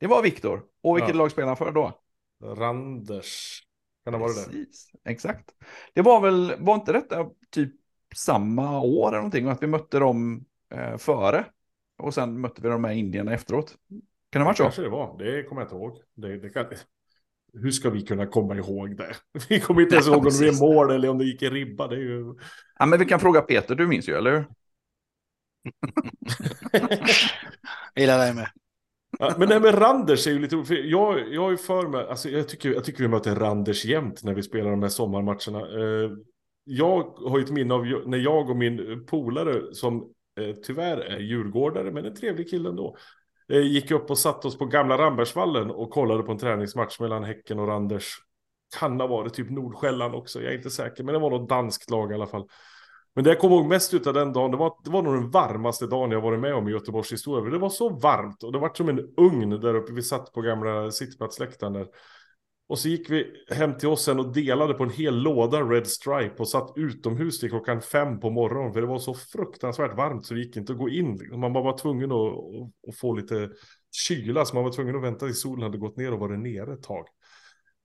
Det 0.00 0.06
var 0.06 0.22
Viktor. 0.22 0.62
Och 0.82 0.96
vilket 0.96 1.14
ja. 1.14 1.16
lag 1.16 1.30
spelade 1.30 1.50
han 1.50 1.56
för 1.56 1.72
då? 1.72 2.00
Randers. 2.44 3.62
Kan 4.04 4.12
det 4.12 4.18
vara 4.18 4.32
det? 4.32 4.66
Exakt. 5.10 5.50
Det 5.94 6.02
var 6.02 6.20
väl, 6.20 6.54
var 6.58 6.74
inte 6.74 6.92
detta 6.92 7.26
typ 7.50 7.72
samma 8.14 8.80
år 8.80 9.08
eller 9.08 9.16
någonting? 9.16 9.48
Att 9.48 9.62
vi 9.62 9.66
mötte 9.66 9.98
dem 9.98 10.44
eh, 10.74 10.96
före. 10.96 11.44
Och 11.98 12.14
sen 12.14 12.40
mötte 12.40 12.62
vi 12.62 12.68
de 12.68 12.84
här 12.84 12.92
indierna 12.92 13.34
efteråt. 13.34 13.76
Kan 14.30 14.40
det 14.40 14.44
vara 14.44 14.54
så? 14.54 14.62
Kanske 14.62 14.82
det 14.82 14.88
var. 14.88 15.18
Det 15.18 15.42
kommer 15.42 15.62
jag 15.62 15.66
inte 15.66 15.76
ihåg. 15.76 15.98
Det, 16.14 16.38
det 16.38 16.50
kan... 16.50 16.66
Hur 17.52 17.70
ska 17.70 17.90
vi 17.90 18.02
kunna 18.02 18.26
komma 18.26 18.56
ihåg 18.56 18.96
det? 18.96 19.16
Vi 19.48 19.60
kommer 19.60 19.82
inte 19.82 19.94
ens 19.94 20.08
ihåg 20.08 20.26
om 20.26 20.32
det 20.40 20.48
är 20.48 20.60
mål 20.60 20.90
eller 20.90 21.08
om 21.08 21.18
det 21.18 21.24
gick 21.24 21.42
i 21.42 21.50
ribba. 21.50 21.88
Det 21.88 21.96
är 21.96 22.00
ju... 22.00 22.34
Ja, 22.78 22.86
men 22.86 22.98
vi 22.98 23.04
kan 23.04 23.20
fråga 23.20 23.40
Peter, 23.40 23.74
du 23.74 23.86
minns 23.86 24.08
ju, 24.08 24.14
eller 24.14 24.32
hur? 24.32 24.46
jag 26.72 26.90
gillar 27.96 28.18
dig 28.18 28.34
med. 28.34 28.48
Ja, 29.20 29.34
men 29.38 29.48
det 29.48 29.54
här 29.54 29.60
med 29.60 29.78
Randers 29.82 30.26
är 30.26 30.30
ju 30.30 30.38
lite 30.38 30.64
för 30.64 30.74
jag, 30.74 31.34
jag 31.34 31.42
har 31.42 31.50
ju 31.50 31.56
för 31.56 31.88
mig, 31.88 32.06
alltså 32.08 32.28
jag 32.28 32.48
tycker, 32.48 32.72
jag 32.72 32.84
tycker 32.84 33.02
vi 33.02 33.08
möter 33.08 33.34
Randers 33.34 33.84
jämt 33.84 34.24
när 34.24 34.34
vi 34.34 34.42
spelar 34.42 34.70
de 34.70 34.82
här 34.82 34.88
sommarmatcherna. 34.88 35.60
Eh, 35.60 36.10
jag 36.64 37.02
har 37.02 37.38
ju 37.38 37.44
ett 37.44 37.50
minne 37.50 37.74
av 37.74 37.86
när 38.06 38.18
jag 38.18 38.50
och 38.50 38.56
min 38.56 39.06
polare 39.06 39.74
som 39.74 40.12
eh, 40.40 40.54
tyvärr 40.66 40.96
är 40.96 41.18
djurgårdare, 41.18 41.90
men 41.90 42.04
en 42.04 42.14
trevlig 42.14 42.50
kille 42.50 42.68
ändå. 42.68 42.96
Eh, 43.52 43.60
gick 43.60 43.90
upp 43.90 44.10
och 44.10 44.18
satte 44.18 44.46
oss 44.46 44.58
på 44.58 44.66
gamla 44.66 44.98
Rambergsvallen 44.98 45.70
och 45.70 45.90
kollade 45.90 46.22
på 46.22 46.32
en 46.32 46.38
träningsmatch 46.38 47.00
mellan 47.00 47.24
Häcken 47.24 47.58
och 47.58 47.68
Randers. 47.68 48.14
Kan 48.78 49.00
ha 49.00 49.06
varit 49.06 49.34
typ 49.34 49.50
Nordsjälland 49.50 50.14
också, 50.14 50.42
jag 50.42 50.52
är 50.52 50.56
inte 50.56 50.70
säker, 50.70 51.04
men 51.04 51.14
det 51.14 51.20
var 51.20 51.30
något 51.30 51.48
danskt 51.48 51.90
lag 51.90 52.12
i 52.12 52.14
alla 52.14 52.26
fall. 52.26 52.46
Men 53.14 53.24
det 53.24 53.30
jag 53.30 53.38
kommer 53.38 53.56
ihåg 53.56 53.66
mest 53.66 54.06
av 54.06 54.14
den 54.14 54.32
dagen, 54.32 54.50
det 54.50 54.56
var, 54.56 54.74
det 54.84 54.90
var 54.90 55.02
nog 55.02 55.14
den 55.14 55.30
varmaste 55.30 55.86
dagen 55.86 56.10
jag 56.10 56.20
varit 56.20 56.40
med 56.40 56.54
om 56.54 56.68
i 56.68 56.72
Göteborgs 56.72 57.12
historia. 57.12 57.50
Det 57.50 57.58
var 57.58 57.68
så 57.68 57.88
varmt 57.88 58.42
och 58.42 58.52
det 58.52 58.58
var 58.58 58.74
som 58.74 58.88
en 58.88 58.98
ugn 59.16 59.50
där 59.50 59.74
uppe. 59.74 59.92
Vi 59.92 60.02
satt 60.02 60.32
på 60.32 60.40
gamla 60.40 60.90
sittplatsläktaren 60.90 61.72
där. 61.72 61.86
Och 62.68 62.78
så 62.78 62.88
gick 62.88 63.10
vi 63.10 63.26
hem 63.50 63.78
till 63.78 63.88
oss 63.88 64.04
sen 64.04 64.18
och 64.18 64.32
delade 64.32 64.74
på 64.74 64.82
en 64.82 64.90
hel 64.90 65.14
låda 65.22 65.60
Red 65.62 65.86
Stripe 65.86 66.34
och 66.38 66.48
satt 66.48 66.72
utomhus 66.76 67.40
till 67.40 67.50
klockan 67.50 67.80
fem 67.80 68.20
på 68.20 68.30
morgonen. 68.30 68.72
För 68.72 68.80
det 68.80 68.86
var 68.86 68.98
så 68.98 69.14
fruktansvärt 69.14 69.96
varmt 69.96 70.26
så 70.26 70.34
det 70.34 70.40
gick 70.40 70.56
inte 70.56 70.72
att 70.72 70.78
gå 70.78 70.88
in. 70.88 71.30
Man 71.32 71.52
var 71.52 71.62
bara 71.62 71.78
tvungen 71.78 72.12
att, 72.12 72.32
att 72.88 72.96
få 72.96 73.14
lite 73.14 73.50
kyla 74.06 74.44
så 74.44 74.54
man 74.54 74.64
var 74.64 74.72
tvungen 74.72 74.96
att 74.96 75.02
vänta 75.02 75.26
tills 75.26 75.42
solen 75.42 75.62
hade 75.62 75.78
gått 75.78 75.96
ner 75.96 76.12
och 76.12 76.18
varit 76.18 76.40
nere 76.40 76.72
ett 76.72 76.82
tag. 76.82 77.06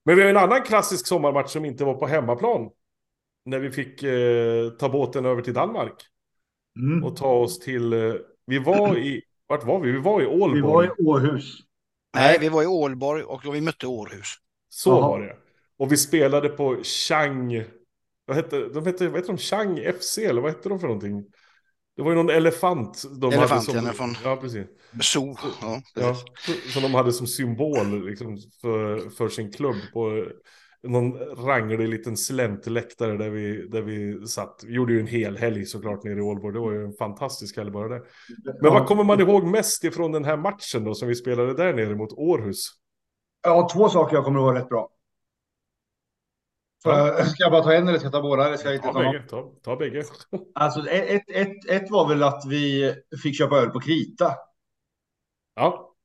Men 0.05 0.15
vi 0.15 0.21
har 0.21 0.29
en 0.29 0.38
annan 0.38 0.61
klassisk 0.61 1.07
sommarmatch 1.07 1.51
som 1.51 1.65
inte 1.65 1.85
var 1.85 1.93
på 1.93 2.07
hemmaplan 2.07 2.69
när 3.45 3.60
vi 3.60 3.71
fick 3.71 4.03
eh, 4.03 4.69
ta 4.69 4.89
båten 4.89 5.25
över 5.25 5.41
till 5.41 5.53
Danmark. 5.53 5.93
Mm. 6.79 7.03
Och 7.03 7.15
ta 7.15 7.34
oss 7.34 7.60
till, 7.60 7.93
eh, 7.93 8.13
vi 8.45 8.60
var 8.60 8.97
i, 8.97 9.21
vart 9.47 9.63
var 9.63 9.79
vi? 9.79 9.91
Vi 9.91 9.99
var 9.99 10.21
i 10.21 10.25
Ålborg. 10.25 10.55
Vi 10.55 10.62
var 10.62 10.84
i 10.84 10.89
Århus. 10.89 11.58
Nej, 12.15 12.38
vi 12.39 12.49
var 12.49 12.63
i 12.63 12.67
Ålborg 12.67 13.23
och 13.23 13.41
då 13.43 13.51
vi 13.51 13.62
mötte 13.62 13.88
Århus. 13.88 14.36
Så 14.69 14.91
Aha. 14.91 15.10
var 15.10 15.21
det. 15.21 15.36
Och 15.77 15.91
vi 15.91 15.97
spelade 15.97 16.49
på 16.49 16.77
Chang, 16.84 17.63
vad 18.25 18.38
hette, 18.38 18.69
de 18.69 18.86
hette, 18.86 19.08
vad 19.08 19.15
hette 19.15 19.31
de? 19.31 19.38
Chang 19.38 19.93
FC 19.99 20.17
eller 20.17 20.41
vad 20.41 20.51
hette 20.51 20.69
de 20.69 20.79
för 20.79 20.88
någonting? 20.88 21.25
Det 21.95 22.01
var 22.01 22.10
ju 22.10 22.15
någon 22.15 22.29
elefant. 22.29 23.03
De 23.19 23.34
elefant, 23.34 23.67
hade 23.67 23.81
som, 23.81 23.93
från 23.93 24.15
ja, 24.23 24.36
precis. 24.36 24.65
Zoo. 25.01 25.36
Ja, 25.62 25.81
ja, 25.95 26.15
som 26.73 26.81
de 26.81 26.93
hade 26.93 27.13
som 27.13 27.27
symbol 27.27 28.05
liksom, 28.05 28.38
för, 28.62 29.10
för 29.10 29.29
sin 29.29 29.51
klubb 29.51 29.75
på 29.93 30.27
någon 30.83 31.17
ranglig 31.19 31.89
liten 31.89 32.17
släntläktare 32.17 33.17
där 33.17 33.29
vi, 33.29 33.67
där 33.67 33.81
vi 33.81 34.27
satt. 34.27 34.63
Vi 34.67 34.73
gjorde 34.73 34.93
ju 34.93 34.99
en 34.99 35.07
hel 35.07 35.38
helg 35.38 35.65
såklart 35.65 36.03
nere 36.03 36.19
i 36.19 36.21
Ålborg. 36.21 36.53
Det 36.53 36.59
var 36.59 36.71
ju 36.71 36.85
en 36.85 36.93
fantastisk 36.93 37.57
helg 37.57 37.71
bara 37.71 37.88
det. 37.88 38.03
Men 38.61 38.73
vad 38.73 38.88
kommer 38.88 39.03
man 39.03 39.19
ihåg 39.19 39.43
mest 39.43 39.83
ifrån 39.83 40.11
den 40.11 40.25
här 40.25 40.38
matchen 40.38 40.83
då 40.83 40.95
som 40.95 41.07
vi 41.07 41.15
spelade 41.15 41.53
där 41.53 41.73
nere 41.73 41.95
mot 41.95 42.13
Århus? 42.13 42.69
Ja, 43.43 43.69
två 43.73 43.89
saker 43.89 44.15
jag 44.15 44.25
kommer 44.25 44.39
ihåg 44.39 44.55
rätt 44.55 44.69
bra. 44.69 44.89
Ja. 46.83 47.25
Ska 47.25 47.43
jag 47.43 47.51
bara 47.51 47.63
ta 47.63 47.73
en 47.73 47.88
eller 47.88 47.97
ska 47.97 48.05
jag 48.05 48.13
ta 48.13 48.21
båda? 48.21 48.45
Eller 48.45 48.57
ska 48.57 48.67
jag 48.67 48.75
inte 48.75 48.88
ta, 48.88 48.93
ta, 48.93 48.99
bägge, 48.99 49.23
ta, 49.29 49.51
ta 49.63 49.75
bägge. 49.75 50.03
Alltså, 50.55 50.89
ett, 50.89 51.29
ett, 51.29 51.69
ett 51.69 51.91
var 51.91 52.09
väl 52.09 52.23
att 52.23 52.45
vi 52.49 52.95
fick 53.23 53.38
köpa 53.38 53.57
öl 53.57 53.69
på 53.69 53.79
krita. 53.79 54.35
Ja. 55.55 55.95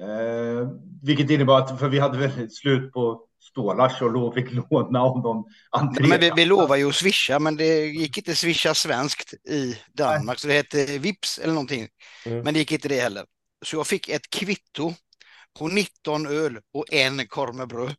Eh, 0.00 0.68
vilket 1.02 1.30
innebar 1.30 1.58
att, 1.58 1.78
för 1.78 1.88
vi 1.88 1.98
hade 1.98 2.18
väl 2.18 2.50
slut 2.50 2.92
på 2.92 3.26
stålars 3.50 4.02
och 4.02 4.12
lov, 4.12 4.34
fick 4.34 4.52
låna 4.52 5.00
av 5.00 5.18
någon 5.18 5.44
entré. 5.70 6.06
Men 6.06 6.20
vi, 6.20 6.32
vi 6.36 6.44
lovade 6.44 6.80
ju 6.80 6.88
att 6.88 6.94
swisha, 6.94 7.38
men 7.38 7.56
det 7.56 7.86
gick 7.86 8.18
inte 8.18 8.34
swisha 8.34 8.74
svenskt 8.74 9.34
i 9.48 9.78
Danmark, 9.92 10.26
Nej. 10.26 10.36
så 10.38 10.48
det 10.48 10.54
hette 10.54 10.98
Vips 10.98 11.38
eller 11.38 11.52
någonting. 11.52 11.88
Mm. 12.26 12.44
Men 12.44 12.54
det 12.54 12.60
gick 12.60 12.72
inte 12.72 12.88
det 12.88 13.00
heller. 13.00 13.24
Så 13.64 13.76
jag 13.76 13.86
fick 13.86 14.08
ett 14.08 14.30
kvitto 14.30 14.94
på 15.58 15.68
19 15.68 16.26
öl 16.26 16.58
och 16.74 16.92
en 16.92 17.26
korv 17.26 17.54
med 17.54 17.68
bröd. 17.68 17.94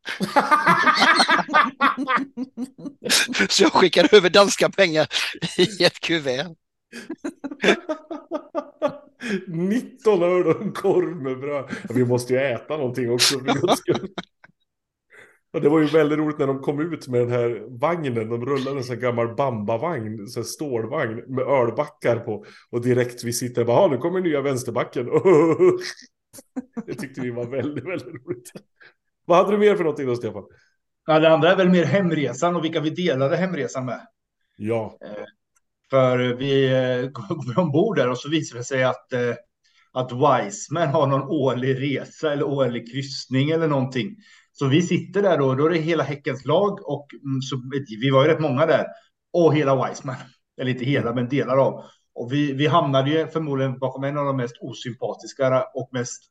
så 3.50 3.64
jag 3.64 3.74
skickade 3.74 4.18
över 4.18 4.30
danska 4.30 4.70
pengar 4.70 5.08
i 5.58 5.84
ett 5.84 6.00
kuvert. 6.00 6.56
19 9.48 10.24
öl 10.24 10.48
och 10.48 10.62
en 10.62 10.72
korv 10.72 11.16
med 11.16 11.40
bröd. 11.40 11.66
Vi 11.90 12.06
måste 12.06 12.34
ju 12.34 12.40
äta 12.40 12.78
någonting 12.78 13.12
också. 13.12 13.40
Och 15.54 15.62
det 15.62 15.70
var 15.70 15.80
ju 15.80 15.86
väldigt 15.86 16.18
roligt 16.18 16.38
när 16.40 16.48
de 16.48 16.60
kom 16.60 16.94
ut 16.94 17.08
med 17.08 17.22
den 17.22 17.32
här 17.32 17.80
vagnen. 17.80 18.30
De 18.30 18.46
rullade 18.46 18.78
en 18.78 18.84
sån 18.84 19.00
gammal 19.00 19.36
bambavagn, 19.36 20.20
en 20.38 20.44
stålvagn 20.44 21.36
med 21.36 21.48
ölbackar 21.48 22.20
på. 22.20 22.46
Och 22.70 22.82
direkt 22.82 23.24
vi 23.24 23.34
sitter 23.34 23.66
bara, 23.66 23.88
nu 23.88 23.98
kommer 23.98 24.22
nya 24.22 24.42
vänsterbacken. 24.42 25.06
Det 26.86 26.94
tyckte 26.94 27.22
vi 27.22 27.32
var 27.32 27.46
väldigt, 27.46 27.86
väldigt 27.86 28.08
roligt. 28.08 28.52
Vad 29.26 29.38
hade 29.38 29.52
du 29.52 29.58
mer 29.58 29.76
för 29.76 29.84
någonting 29.84 30.08
då, 30.08 30.16
Stefan? 30.16 30.44
Ja, 31.06 31.20
det 31.20 31.30
andra 31.30 31.52
är 31.52 31.56
väl 31.56 31.70
mer 31.70 31.86
hemresan 31.86 32.56
och 32.56 32.64
vilka 32.64 32.80
vi 32.80 32.90
delade 32.90 33.38
hemresan 33.38 33.86
med. 33.86 34.08
Ja. 34.58 34.98
Eh, 35.02 35.24
för 35.90 36.18
vi 36.18 36.70
går 37.12 37.52
eh, 37.52 37.60
ombord 37.60 37.98
där 37.98 38.10
och 38.10 38.18
så 38.18 38.30
visar 38.30 38.58
det 38.58 38.64
sig 38.64 38.84
att, 38.84 39.14
eh, 39.14 39.36
att 39.94 40.12
Wiseman 40.12 40.88
har 40.88 41.08
någon 41.08 41.30
årlig 41.30 41.82
resa 41.82 42.34
eller 42.34 42.44
årlig 42.44 42.92
kryssning 42.92 43.50
eller 43.50 43.68
någonting. 43.68 44.16
Så 44.60 44.68
vi 44.68 44.82
sitter 44.82 45.22
där 45.22 45.38
då, 45.38 45.56
då 45.56 45.66
är 45.66 45.70
det 45.70 45.78
hela 45.78 46.04
Häckens 46.04 46.46
lag 46.46 46.90
och 46.90 47.08
mm, 47.14 47.42
så, 47.42 47.62
vi 48.02 48.10
var 48.10 48.24
ju 48.24 48.30
rätt 48.30 48.40
många 48.40 48.66
där. 48.66 48.86
Och 49.34 49.56
hela 49.56 49.88
Wiseman. 49.88 50.16
Eller 50.62 50.72
inte 50.72 50.86
hela, 50.86 51.14
men 51.14 51.30
delar 51.30 51.58
av. 51.58 51.84
Och 52.16 52.34
vi, 52.34 52.54
vi 52.54 52.68
hamnade 52.68 53.10
ju 53.10 53.28
förmodligen 53.28 53.80
bakom 53.80 54.04
en 54.04 54.18
av 54.18 54.26
de 54.26 54.38
mest 54.38 54.56
osympatiska 54.62 55.66
och 55.74 55.90
mest 55.92 56.24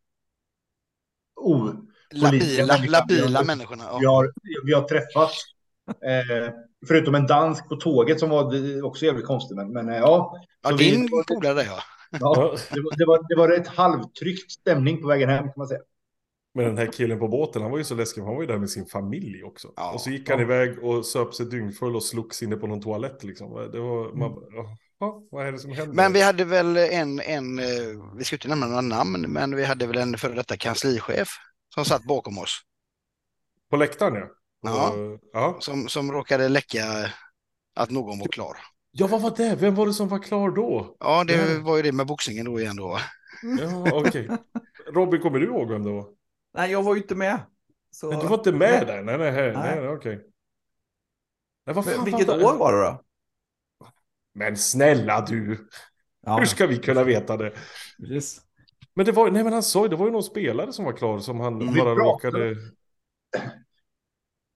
o 1.40 1.72
labila, 2.12 2.76
labila 2.86 3.42
människorna. 3.42 3.84
Ja. 3.84 3.98
Vi, 4.00 4.06
har, 4.06 4.32
vi 4.64 4.72
har 4.72 4.82
träffat. 4.82 5.32
Eh, 5.88 6.52
förutom 6.88 7.14
en 7.14 7.26
dansk 7.26 7.68
på 7.68 7.76
tåget 7.76 8.20
som 8.20 8.30
var 8.30 8.44
också 8.84 9.04
jävligt 9.04 9.26
konstig. 9.26 9.56
Men, 9.56 9.72
men 9.72 9.88
eh, 9.88 9.96
ja. 9.96 10.36
Ja, 10.62 10.72
din 10.72 11.08
polare 11.28 11.62
ja. 11.62 11.78
ja 12.10 12.56
det, 12.70 12.80
var, 12.80 12.98
det, 12.98 13.04
var, 13.06 13.28
det 13.28 13.36
var 13.36 13.52
ett 13.52 13.68
halvtryckt 13.68 14.52
stämning 14.52 15.02
på 15.02 15.08
vägen 15.08 15.28
hem 15.28 15.44
kan 15.44 15.52
man 15.56 15.68
säga. 15.68 15.80
Men 16.56 16.64
den 16.64 16.78
här 16.78 16.92
killen 16.92 17.18
på 17.18 17.28
båten, 17.28 17.62
han 17.62 17.70
var 17.70 17.78
ju 17.78 17.84
så 17.84 17.94
läskig, 17.94 18.22
han 18.22 18.34
var 18.34 18.42
ju 18.42 18.46
där 18.46 18.58
med 18.58 18.70
sin 18.70 18.86
familj 18.86 19.44
också. 19.44 19.72
Ja, 19.76 19.92
och 19.92 20.00
så 20.00 20.10
gick 20.10 20.30
han 20.30 20.38
ja. 20.38 20.44
iväg 20.44 20.84
och 20.84 21.06
söp 21.06 21.34
sig 21.34 21.46
dyngfull 21.46 21.96
och 21.96 22.02
slogs 22.02 22.42
inne 22.42 22.56
på 22.56 22.66
någon 22.66 22.80
toalett 22.80 23.24
liksom. 23.24 23.70
Det 23.72 23.80
var, 23.80 24.12
man, 24.12 24.32
mm. 24.32 24.44
ja, 25.00 25.22
vad 25.30 25.46
är 25.46 25.52
det 25.52 25.58
som 25.58 25.72
händer? 25.72 25.94
Men 25.94 26.12
vi 26.12 26.22
hade 26.22 26.44
väl 26.44 26.76
en, 26.76 27.20
en, 27.20 27.58
eh, 27.58 27.66
vi 28.18 28.24
ska 28.24 28.36
inte 28.36 28.48
nämna 28.48 28.66
några 28.66 28.80
namn, 28.80 29.20
men 29.28 29.56
vi 29.56 29.64
hade 29.64 29.86
väl 29.86 29.96
en 29.96 30.18
före 30.18 30.34
detta 30.34 30.56
kanslichef 30.56 31.28
som 31.74 31.84
satt 31.84 32.04
bakom 32.04 32.38
oss. 32.38 32.60
På 33.70 33.76
läktaren 33.76 34.14
ja. 34.14 34.28
Ja, 34.62 34.94
ja. 35.32 35.56
Som, 35.60 35.88
som 35.88 36.12
råkade 36.12 36.48
läcka 36.48 36.84
att 37.74 37.90
någon 37.90 38.18
var 38.18 38.28
klar. 38.28 38.56
Ja, 38.90 39.06
vad 39.06 39.22
var 39.22 39.36
det? 39.36 39.56
Vem 39.60 39.74
var 39.74 39.86
det 39.86 39.92
som 39.92 40.08
var 40.08 40.18
klar 40.18 40.50
då? 40.50 40.96
Ja, 41.00 41.24
det 41.24 41.58
var 41.58 41.76
ju 41.76 41.82
det 41.82 41.92
med 41.92 42.06
boxningen 42.06 42.44
då 42.44 42.60
igen 42.60 42.76
då. 42.76 42.98
Ja, 43.60 43.90
okej. 43.92 44.24
Okay. 44.24 44.36
Robin, 44.92 45.20
kommer 45.20 45.38
du 45.38 45.46
ihåg 45.46 45.70
vem 45.70 45.84
det 45.84 45.90
var? 45.90 46.15
Nej, 46.56 46.70
jag 46.70 46.82
var 46.82 46.94
ju 46.94 47.00
inte 47.00 47.14
med. 47.14 47.40
Så... 47.90 48.10
Men 48.10 48.18
du 48.18 48.26
var 48.26 48.36
inte 48.36 48.52
med 48.52 48.86
där? 48.86 49.02
Nej, 49.02 49.18
nej, 49.18 49.32
nej, 49.32 49.52
nej, 49.52 49.80
nej 49.80 49.88
okej. 49.88 50.20
Okay. 51.66 52.04
Vilket 52.04 52.28
år 52.28 52.56
var 52.56 52.72
det 52.72 52.78
då? 52.78 53.02
Men 54.34 54.56
snälla 54.56 55.20
du! 55.20 55.68
Ja. 56.26 56.38
Hur 56.38 56.44
ska 56.44 56.66
vi 56.66 56.76
kunna 56.76 57.04
veta 57.04 57.36
det? 57.36 57.52
Yes. 58.08 58.40
Men 58.94 59.06
det 59.06 59.12
var, 59.12 59.30
nej 59.30 59.44
men 59.44 59.52
han 59.52 59.62
sa 59.62 59.82
ju, 59.82 59.88
det 59.88 59.96
var 59.96 60.06
ju 60.06 60.12
någon 60.12 60.22
spelare 60.22 60.72
som 60.72 60.84
var 60.84 60.92
klar 60.92 61.18
som 61.18 61.40
han 61.40 61.62
mm. 61.62 61.74
bara 61.74 61.94
råkade... 61.94 62.56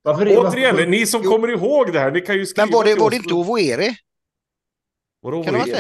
Varför 0.03 0.27
är 0.27 0.39
Återigen, 0.39 0.77
varför... 0.77 0.91
ni 0.91 1.07
som 1.07 1.23
jo. 1.25 1.31
kommer 1.31 1.49
ihåg 1.49 1.93
det 1.93 2.01
här, 2.01 2.11
ni 2.11 2.21
kan 2.21 2.37
ju 2.37 2.47
skriva 2.47 2.67
Men 2.67 2.73
var 2.73 2.85
det, 2.85 2.95
var 2.95 3.11
det 3.11 3.17
inte 3.17 3.35
Ovoeri? 3.35 3.97
Var 5.21 5.33
det 5.33 5.39
Ovoeri? 5.39 5.75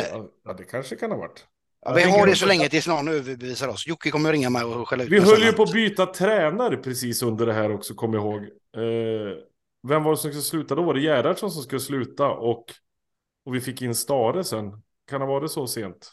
Ja, 0.44 0.52
det 0.52 0.64
kanske 0.64 0.96
kan 0.96 1.10
ha 1.10 1.18
varit. 1.18 1.46
Ja, 1.82 1.92
vi 1.94 2.02
har 2.02 2.26
det 2.26 2.36
så 2.36 2.46
länge 2.46 2.68
tills 2.68 2.86
någon 2.86 3.08
överbevisar 3.08 3.68
oss. 3.68 3.86
Jocke 3.86 4.10
kommer 4.10 4.32
ringa 4.32 4.50
mig 4.50 4.64
och 4.64 4.88
skälla 4.88 5.04
ut 5.04 5.10
Vi 5.10 5.20
höll 5.20 5.42
ju 5.42 5.52
på 5.52 5.62
att 5.62 5.72
byta 5.72 6.06
tränare 6.06 6.76
precis 6.76 7.22
under 7.22 7.46
det 7.46 7.52
här 7.52 7.72
också, 7.72 7.94
kommer 7.94 8.18
jag 8.18 8.24
ihåg. 8.24 8.42
Eh, 8.76 9.38
vem 9.88 10.02
var 10.04 10.10
det 10.10 10.16
som 10.16 10.30
skulle 10.30 10.42
sluta? 10.42 10.74
Då 10.74 10.82
var 10.82 10.94
det 10.94 11.00
Gerhardsson 11.00 11.50
som 11.50 11.62
skulle 11.62 11.80
sluta 11.80 12.30
och, 12.30 12.64
och 13.44 13.54
vi 13.54 13.60
fick 13.60 13.82
in 13.82 13.94
Stare 13.94 14.44
sen. 14.44 14.70
Kan 15.06 15.20
det 15.20 15.26
ha 15.26 15.32
varit 15.32 15.50
så 15.50 15.66
sent? 15.66 16.12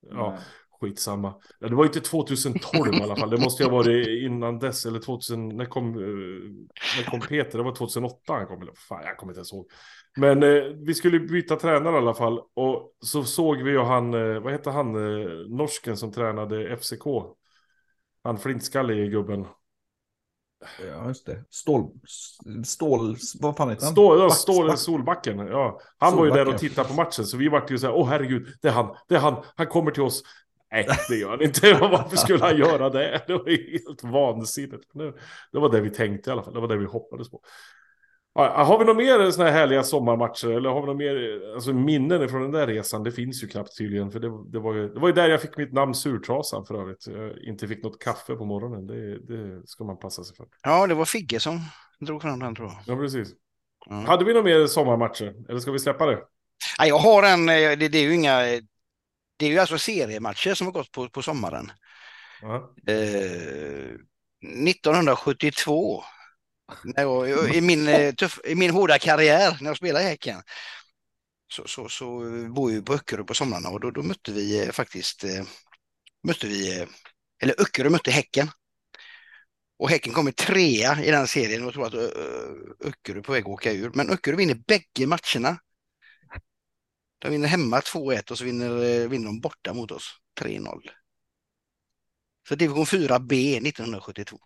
Ja, 0.00 0.30
Nej. 0.30 0.40
Skitsamma. 0.80 1.34
Ja, 1.58 1.68
det 1.68 1.74
var 1.74 1.84
inte 1.84 2.00
2012 2.00 2.94
i 2.94 3.02
alla 3.02 3.16
fall. 3.16 3.30
Det 3.30 3.40
måste 3.40 3.62
ju 3.62 3.68
ha 3.68 3.76
varit 3.76 4.08
innan 4.08 4.58
dess. 4.58 4.86
Eller 4.86 5.00
2000, 5.00 5.48
när 5.48 5.64
kom, 5.64 5.88
eh, 5.88 6.70
när 6.96 7.10
kom 7.10 7.20
Peter? 7.20 7.58
Det 7.58 7.64
var 7.64 7.74
2008 7.74 8.32
han 8.32 8.46
kom. 8.46 8.68
Fan, 8.88 9.02
jag 9.04 9.16
kommer 9.16 9.32
inte 9.32 9.38
ens 9.38 9.52
ihåg. 9.52 9.70
Men 10.16 10.42
eh, 10.42 10.62
vi 10.62 10.94
skulle 10.94 11.20
byta 11.20 11.56
tränare 11.56 11.94
i 11.94 11.98
alla 11.98 12.14
fall. 12.14 12.40
Och 12.54 12.92
så 13.00 13.24
såg 13.24 13.62
vi 13.62 13.70
ju 13.70 13.80
han, 13.80 14.14
eh, 14.14 14.40
vad 14.40 14.52
heter 14.52 14.70
han, 14.70 14.94
eh, 14.94 15.28
norsken 15.48 15.96
som 15.96 16.12
tränade 16.12 16.76
FCK? 16.76 17.04
Han 18.22 18.38
flintskallige 18.38 19.06
gubben. 19.06 19.46
Ja, 20.88 21.08
just 21.08 21.26
det. 21.26 21.44
Stål, 21.50 21.90
stål, 22.64 23.16
vad 23.40 23.56
fan 23.56 23.70
heter 23.70 23.84
han? 23.84 23.92
Stål, 23.92 24.18
ja, 24.18 24.30
stål, 24.30 24.76
Solbacken. 24.76 25.38
Ja. 25.38 25.80
Han 25.98 26.10
Solbacken. 26.10 26.30
var 26.30 26.38
ju 26.38 26.44
där 26.44 26.54
och 26.54 26.60
tittade 26.60 26.88
på 26.88 26.94
matchen, 26.94 27.24
så 27.26 27.36
vi 27.36 27.48
vart 27.48 27.70
ju 27.70 27.78
så 27.78 27.86
här, 27.86 27.94
åh 27.94 28.08
herregud, 28.08 28.46
det 28.62 28.68
är 28.68 28.72
han, 28.72 28.96
det 29.08 29.14
är 29.14 29.18
han, 29.18 29.44
han 29.56 29.66
kommer 29.66 29.90
till 29.90 30.02
oss. 30.02 30.22
Nej, 30.72 30.86
det 31.08 31.16
gör 31.16 31.30
han 31.30 31.42
inte. 31.42 31.74
Varför 31.80 32.16
skulle 32.16 32.44
han 32.44 32.56
göra 32.56 32.90
det? 32.90 33.24
Det 33.26 33.32
var 33.32 33.72
helt 33.72 34.04
vansinnigt. 34.04 34.84
Det 35.52 35.58
var 35.58 35.72
det 35.72 35.80
vi 35.80 35.90
tänkte 35.90 36.30
i 36.30 36.32
alla 36.32 36.42
fall, 36.42 36.54
det 36.54 36.60
var 36.60 36.68
det 36.68 36.76
vi 36.76 36.84
hoppades 36.84 37.30
på. 37.30 37.40
Har 38.34 38.78
vi 38.78 38.84
några 38.84 38.98
mer 38.98 39.30
sådana 39.30 39.50
här 39.50 39.58
härliga 39.58 39.82
sommarmatcher? 39.82 40.48
Eller 40.48 40.70
har 40.70 40.80
vi 40.80 40.86
några 40.86 40.98
mer 40.98 41.42
alltså, 41.54 41.72
minnen 41.72 42.28
från 42.28 42.42
den 42.42 42.50
där 42.50 42.66
resan? 42.66 43.02
Det 43.02 43.12
finns 43.12 43.42
ju 43.42 43.48
knappt 43.48 43.78
tydligen. 43.78 44.10
För 44.10 44.20
det, 44.20 44.28
det, 44.52 44.58
var, 44.58 44.74
ju, 44.74 44.88
det 44.88 45.00
var 45.00 45.08
ju 45.08 45.14
där 45.14 45.28
jag 45.28 45.42
fick 45.42 45.56
mitt 45.56 45.72
namn 45.72 45.94
Surtrasan 45.94 46.66
för 46.66 46.80
övrigt. 46.80 47.06
Jag 47.06 47.38
inte 47.38 47.68
fick 47.68 47.82
något 47.82 48.02
kaffe 48.02 48.34
på 48.34 48.44
morgonen. 48.44 48.86
Det, 48.86 49.18
det 49.18 49.66
ska 49.66 49.84
man 49.84 49.98
passa 49.98 50.24
sig 50.24 50.36
för. 50.36 50.46
Ja, 50.62 50.86
det 50.86 50.94
var 50.94 51.04
Figge 51.04 51.40
som 51.40 51.60
drog 52.00 52.22
fram 52.22 52.38
den 52.38 52.54
tror 52.54 52.68
jag. 52.68 52.96
Ja, 52.96 53.00
precis. 53.00 53.28
Mm. 53.90 54.04
Hade 54.04 54.24
vi 54.24 54.32
några 54.32 54.44
mer 54.44 54.66
sommarmatcher? 54.66 55.34
Eller 55.48 55.60
ska 55.60 55.72
vi 55.72 55.78
släppa 55.78 56.06
det? 56.06 56.18
Ja, 56.78 56.86
jag 56.86 56.98
har 56.98 57.22
en, 57.22 57.48
eh, 57.48 57.78
det, 57.78 57.88
det 57.88 57.98
är 57.98 58.02
ju 58.02 58.14
inga, 58.14 58.42
det 59.40 59.46
är 59.46 59.50
ju 59.50 59.58
alltså 59.58 59.78
seriematcher 59.78 60.54
som 60.54 60.66
har 60.66 60.72
gått 60.72 60.92
på, 60.92 61.08
på 61.08 61.22
sommaren. 61.22 61.72
Eh, 62.86 63.94
1972 64.68 66.04
jag, 66.96 67.54
i, 67.54 67.60
min, 67.60 67.88
eh, 67.88 68.14
tuff, 68.18 68.40
I 68.44 68.54
min 68.54 68.70
hårda 68.70 68.98
karriär 68.98 69.56
när 69.60 69.70
jag 69.70 69.76
spelade 69.76 70.04
i 70.04 70.08
Häcken 70.08 70.42
så, 71.52 71.66
så, 71.66 71.88
så 71.88 72.06
bor 72.54 72.72
jag 72.72 72.86
på 72.86 72.94
Öckerö 72.94 73.24
på 73.24 73.34
somrarna 73.34 73.68
och 73.68 73.80
då, 73.80 73.90
då 73.90 74.02
mötte 74.02 74.32
vi 74.32 74.64
eh, 74.64 74.70
faktiskt 74.70 75.24
eh, 75.24 75.44
mötte 76.22 76.46
vi, 76.46 76.86
eller 77.42 77.60
Öckerö 77.60 77.90
mötte 77.90 78.10
Häcken. 78.10 78.50
Och 79.78 79.90
Häcken 79.90 80.12
kommer 80.12 80.32
trea 80.32 81.04
i 81.04 81.10
den 81.10 81.26
serien 81.26 81.66
och 81.66 81.72
tror 81.72 81.86
att 81.86 81.94
Öckerö 82.84 83.18
är 83.18 83.22
på 83.22 83.32
väg 83.32 83.42
att 83.42 83.48
åka 83.48 83.72
ur. 83.72 83.90
Men 83.94 84.10
Öckerö 84.10 84.36
vinner 84.36 84.54
bägge 84.66 85.06
matcherna. 85.06 85.58
De 87.20 87.30
vinner 87.30 87.48
hemma 87.48 87.80
2-1 87.80 88.30
och 88.30 88.38
så 88.38 88.44
vinner, 88.44 89.08
vinner 89.08 89.26
de 89.26 89.40
borta 89.40 89.74
mot 89.74 89.90
oss 89.90 90.14
3-0. 90.40 90.80
Så 92.48 92.54
division 92.54 92.84
4B 92.84 93.56
1972. 93.68 94.38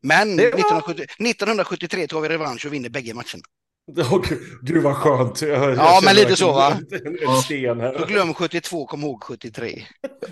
Men 0.00 0.36
var... 0.36 0.44
1970, 0.44 1.02
1973 1.02 2.06
tar 2.06 2.20
vi 2.20 2.28
revansch 2.28 2.66
och 2.66 2.72
vinner 2.72 2.88
bägge 2.88 3.14
matcherna. 3.14 3.42
Oh, 3.96 4.22
gud, 4.28 4.38
gud 4.62 4.82
vad 4.82 4.96
skönt. 4.96 5.42
Jag, 5.42 5.76
ja, 5.76 6.00
men 6.04 6.16
lite 6.16 6.36
så 6.36 6.52
va? 6.52 6.80
En, 6.90 7.28
en 7.28 7.36
sten 7.36 7.80
här. 7.80 7.98
Så 7.98 8.06
glöm 8.06 8.34
72, 8.34 8.86
kom 8.86 9.02
ihåg 9.02 9.22
73. 9.22 9.82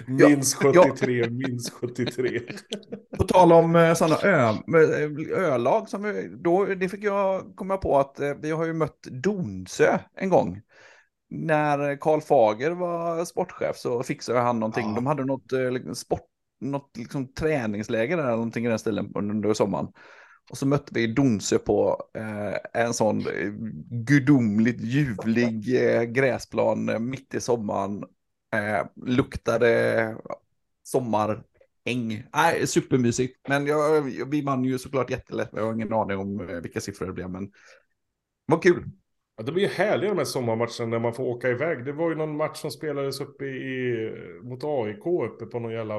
minst 0.07 0.55
73, 0.55 1.19
ja. 1.19 1.31
minst 1.31 1.73
73. 1.73 2.41
På 3.19 3.25
tal 3.25 3.53
om 3.53 3.77
eh, 3.77 3.95
sådana 3.95 4.19
ö, 4.23 4.49
eh, 4.49 5.39
ölag, 5.39 5.89
som 5.89 6.29
då, 6.43 6.65
det 6.65 6.89
fick 6.89 7.05
jag 7.05 7.57
komma 7.57 7.77
på 7.77 7.99
att 7.99 8.21
eh, 8.21 8.35
vi 8.43 8.51
har 8.51 8.65
ju 8.65 8.73
mött 8.73 9.03
Donsö 9.03 9.99
en 10.17 10.29
gång. 10.29 10.61
När 11.35 11.97
Karl 11.97 12.21
Fager 12.21 12.71
var 12.71 13.25
sportchef 13.25 13.77
så 13.77 14.03
fixade 14.03 14.41
han 14.41 14.61
någonting. 14.61 14.89
Ja. 14.89 14.95
De 14.95 15.07
hade 15.07 15.25
något 15.25 15.53
liksom, 15.53 15.95
sport, 15.95 16.27
något 16.61 16.97
liksom 16.97 17.33
träningsläger 17.33 18.17
där, 18.17 18.31
någonting 18.31 18.67
i 18.67 18.69
den 18.69 18.79
stilen 18.79 19.13
under 19.15 19.55
sommaren. 19.55 19.89
Och 20.51 20.59
så 20.59 20.67
mötte 20.67 20.95
vi 20.95 21.07
Donsö 21.07 21.59
på 21.59 22.03
eh, 22.15 22.83
en 22.83 22.95
sån 22.95 23.21
eh, 23.21 23.53
gudomligt 23.91 24.81
ljuvlig 24.81 25.85
eh, 25.85 26.03
gräsplan 26.03 26.89
eh, 26.89 26.99
mitt 26.99 27.35
i 27.35 27.41
sommaren. 27.41 28.05
Eh, 28.55 28.87
luktade 29.07 30.17
sommaräng. 30.83 32.25
Nej, 32.35 32.67
supermysigt. 32.67 33.49
Men 33.49 33.67
jag, 33.67 34.03
vi 34.31 34.43
vann 34.43 34.65
ju 34.65 34.79
såklart 34.79 35.11
jättelätt. 35.11 35.51
Jag 35.53 35.67
har 35.67 35.75
ingen 35.75 35.93
aning 35.93 36.19
om 36.19 36.41
eh, 36.41 36.61
vilka 36.61 36.81
siffror 36.81 37.07
det 37.07 37.13
blev, 37.13 37.31
men 37.31 37.45
det 37.47 37.53
var 38.47 38.63
kul. 38.63 38.91
Ja, 39.43 39.47
det 39.47 39.53
blir 39.53 39.63
ju 39.63 39.69
härligt 39.69 40.11
de 40.11 40.19
här 40.19 40.25
sommarmatcherna 40.25 40.87
när 40.87 40.99
man 40.99 41.15
får 41.15 41.25
åka 41.25 41.49
iväg. 41.49 41.85
Det 41.85 41.93
var 41.93 42.09
ju 42.09 42.15
någon 42.15 42.37
match 42.37 42.57
som 42.57 42.71
spelades 42.71 43.21
uppe 43.21 43.45
i, 43.45 44.11
mot 44.43 44.65
AIK 44.65 45.07
uppe 45.07 45.47
på 45.47 45.59
någon 45.59 45.73
jävla 45.73 45.99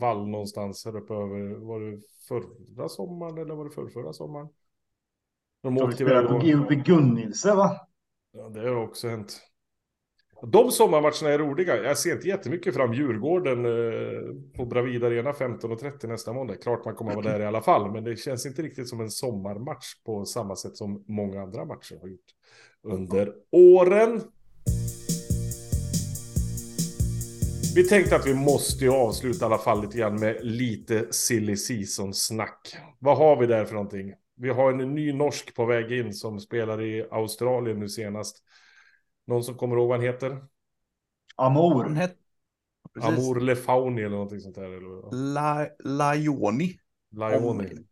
vall 0.00 0.28
någonstans 0.28 0.84
här 0.84 0.96
uppe 0.96 1.14
över. 1.14 1.54
Var 1.54 1.80
det 1.80 2.00
förra 2.28 2.88
sommaren 2.88 3.38
eller 3.38 3.54
var 3.54 3.64
det 3.64 3.70
för 3.70 3.86
förra 3.86 4.12
sommaren? 4.12 4.48
De 5.62 5.78
åkte 5.78 6.02
iväg. 6.02 6.26
På, 6.26 6.34
uppe 6.34 6.74
i 6.74 6.76
Gunnilse 6.76 7.54
va? 7.54 7.76
Ja, 8.32 8.48
det 8.48 8.60
har 8.60 8.76
också 8.76 9.08
hänt. 9.08 9.40
De 10.46 10.70
sommarmatcherna 10.70 11.30
är 11.30 11.38
roliga. 11.38 11.82
Jag 11.82 11.98
ser 11.98 12.12
inte 12.12 12.28
jättemycket 12.28 12.74
fram 12.74 12.94
Djurgården 12.94 13.64
eh, 13.64 14.34
på 14.56 14.66
Bravida 14.66 15.06
Arena 15.06 15.32
15.30 15.32 16.06
nästa 16.06 16.32
måndag. 16.32 16.56
Klart 16.56 16.84
man 16.84 16.94
kommer 16.94 17.10
att 17.10 17.16
vara 17.16 17.32
där 17.32 17.40
i 17.40 17.46
alla 17.46 17.62
fall, 17.62 17.92
men 17.92 18.04
det 18.04 18.16
känns 18.16 18.46
inte 18.46 18.62
riktigt 18.62 18.88
som 18.88 19.00
en 19.00 19.10
sommarmatch 19.10 19.86
på 20.04 20.24
samma 20.24 20.56
sätt 20.56 20.76
som 20.76 21.04
många 21.08 21.42
andra 21.42 21.64
matcher 21.64 21.98
har 22.00 22.08
gjort 22.08 22.20
under 22.82 23.32
åren. 23.50 24.20
Vi 27.74 27.88
tänkte 27.88 28.16
att 28.16 28.26
vi 28.26 28.34
måste 28.34 28.84
ju 28.84 28.90
avsluta 28.90 29.44
i 29.44 29.46
alla 29.46 29.58
fall 29.58 29.82
lite 29.82 29.98
grann 29.98 30.20
med 30.20 30.38
lite 30.42 31.06
silly 31.10 31.56
season-snack. 31.56 32.76
Vad 32.98 33.16
har 33.16 33.36
vi 33.40 33.46
där 33.46 33.64
för 33.64 33.74
någonting? 33.74 34.12
Vi 34.36 34.48
har 34.48 34.72
en 34.72 34.94
ny 34.94 35.12
norsk 35.12 35.54
på 35.54 35.64
väg 35.64 35.92
in 35.92 36.14
som 36.14 36.40
spelar 36.40 36.82
i 36.82 37.06
Australien 37.10 37.78
nu 37.80 37.88
senast. 37.88 38.42
Någon 39.26 39.44
som 39.44 39.54
kommer 39.54 39.76
ihåg 39.76 39.88
vad 39.88 39.98
han 39.98 40.06
heter? 40.06 40.44
Amor. 41.36 41.82
Han 41.82 41.96
het... 41.96 42.16
Amor 43.00 43.40
Lefauni 43.40 44.02
eller 44.02 44.16
någonting 44.16 44.40
sånt 44.40 44.54
där. 44.54 44.64
Eller? 44.64 45.32
La... 45.32 45.66
Laioni. 45.84 46.78
Laioni. 47.16 47.66
Om... 47.66 47.84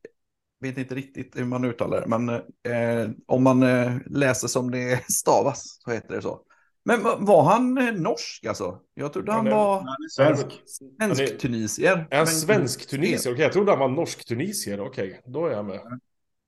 Vet 0.60 0.78
inte 0.78 0.94
riktigt 0.94 1.36
hur 1.36 1.44
man 1.44 1.64
uttalar 1.64 2.00
det, 2.00 2.06
men 2.06 2.28
eh, 2.28 3.10
om 3.26 3.42
man 3.42 3.62
eh, 3.62 3.92
läser 4.06 4.48
som 4.48 4.70
det 4.70 5.10
stavas 5.12 5.78
så 5.84 5.90
heter 5.90 6.14
det 6.14 6.22
så. 6.22 6.40
Men 6.84 7.02
var 7.02 7.42
han 7.42 7.78
eh, 7.78 7.94
norsk 7.94 8.46
alltså? 8.46 8.80
Jag 8.94 9.12
trodde 9.12 9.32
han, 9.32 9.46
han 9.46 9.46
är, 9.46 9.56
var 9.56 9.86
svensk. 10.10 10.62
Svensk-tunisier. 10.98 12.06
Är 12.10 12.16
han 12.16 12.26
svensk-tunisier? 12.26 13.18
Okej, 13.18 13.32
okay, 13.32 13.44
jag 13.44 13.52
trodde 13.52 13.72
han 13.72 13.78
var 13.78 13.88
norsk-tunisier. 13.88 14.80
Okej, 14.80 15.08
okay, 15.08 15.20
då 15.24 15.46
är 15.46 15.50
jag 15.50 15.64
med. 15.64 15.80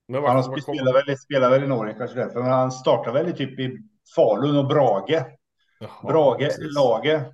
Men 0.08 0.24
han 0.24 0.36
var, 0.36 0.60
spelar, 0.60 0.92
väl, 0.92 1.18
spelar 1.18 1.50
väl 1.50 1.64
i 1.64 1.66
Norge 1.66 1.94
kanske 1.98 2.18
därför. 2.18 2.40
Men 2.40 2.50
han 2.50 2.72
startade 2.72 3.22
väl 3.22 3.32
i 3.32 3.36
typ 3.36 3.58
i 3.58 3.78
Falun 4.16 4.56
och 4.56 4.66
Brage. 4.66 5.24
Jaha, 5.80 6.12
Brage, 6.12 6.38
precis. 6.38 6.74
Lage. 6.74 7.24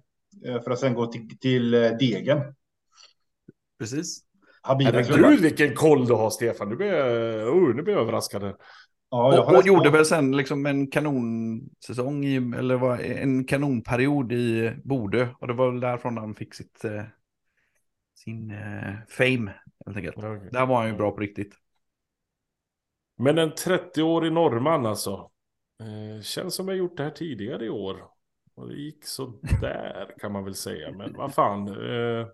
Eh, 0.47 0.63
för 0.63 0.71
att 0.71 0.79
sen 0.79 0.95
gå 0.95 1.07
till, 1.07 1.39
till 1.39 1.75
eh, 1.75 1.91
Degen. 1.91 2.55
Precis. 3.79 4.25
Herregud 4.63 5.41
vilken 5.41 5.75
koll 5.75 6.07
du 6.07 6.15
har 6.15 6.31
Stefan. 6.31 6.69
Nu 6.69 6.77
blir 6.77 6.87
jag, 6.87 7.57
oh, 7.57 7.75
nu 7.75 7.83
blir 7.83 7.95
jag 7.95 8.03
överraskad. 8.03 8.55
Ja, 9.11 9.41
och, 9.41 9.57
och 9.57 9.67
gjorde 9.67 9.91
väl 9.91 10.05
sen 10.05 10.37
liksom 10.37 10.67
en 10.67 10.91
kanonsäsong, 10.91 12.25
i, 12.25 12.37
eller 12.37 12.77
var 12.77 12.99
en 12.99 13.45
kanonperiod 13.45 14.33
i 14.33 14.73
Bodö. 14.85 15.29
Och 15.41 15.47
det 15.47 15.55
var 15.55 15.71
väl 15.71 15.81
därifrån 15.81 16.17
han 16.17 16.35
fick 16.35 16.55
sitt, 16.55 16.85
eh, 16.85 17.03
sin 18.15 18.51
eh, 18.51 18.95
fame, 19.09 19.55
helt 19.87 19.97
enkelt. 19.97 20.17
Okay. 20.17 20.49
Där 20.51 20.67
var 20.67 20.77
han 20.77 20.89
ju 20.89 20.97
bra 20.97 21.11
på 21.11 21.21
riktigt. 21.21 21.55
Men 23.19 23.39
en 23.39 23.53
30-årig 23.53 24.33
norrman 24.33 24.87
alltså. 24.87 25.31
Eh, 25.81 26.23
känns 26.23 26.55
som 26.55 26.69
jag 26.69 26.77
gjort 26.77 26.97
det 26.97 27.03
här 27.03 27.11
tidigare 27.11 27.65
i 27.65 27.69
år. 27.69 27.97
Och 28.55 28.69
det 28.69 28.75
gick 28.75 29.05
så 29.05 29.41
där 29.61 30.15
kan 30.19 30.33
man 30.33 30.45
väl 30.45 30.55
säga. 30.55 30.93
Men 30.93 31.13
vad 31.13 31.35
fan. 31.35 31.69
Eh, 31.69 32.27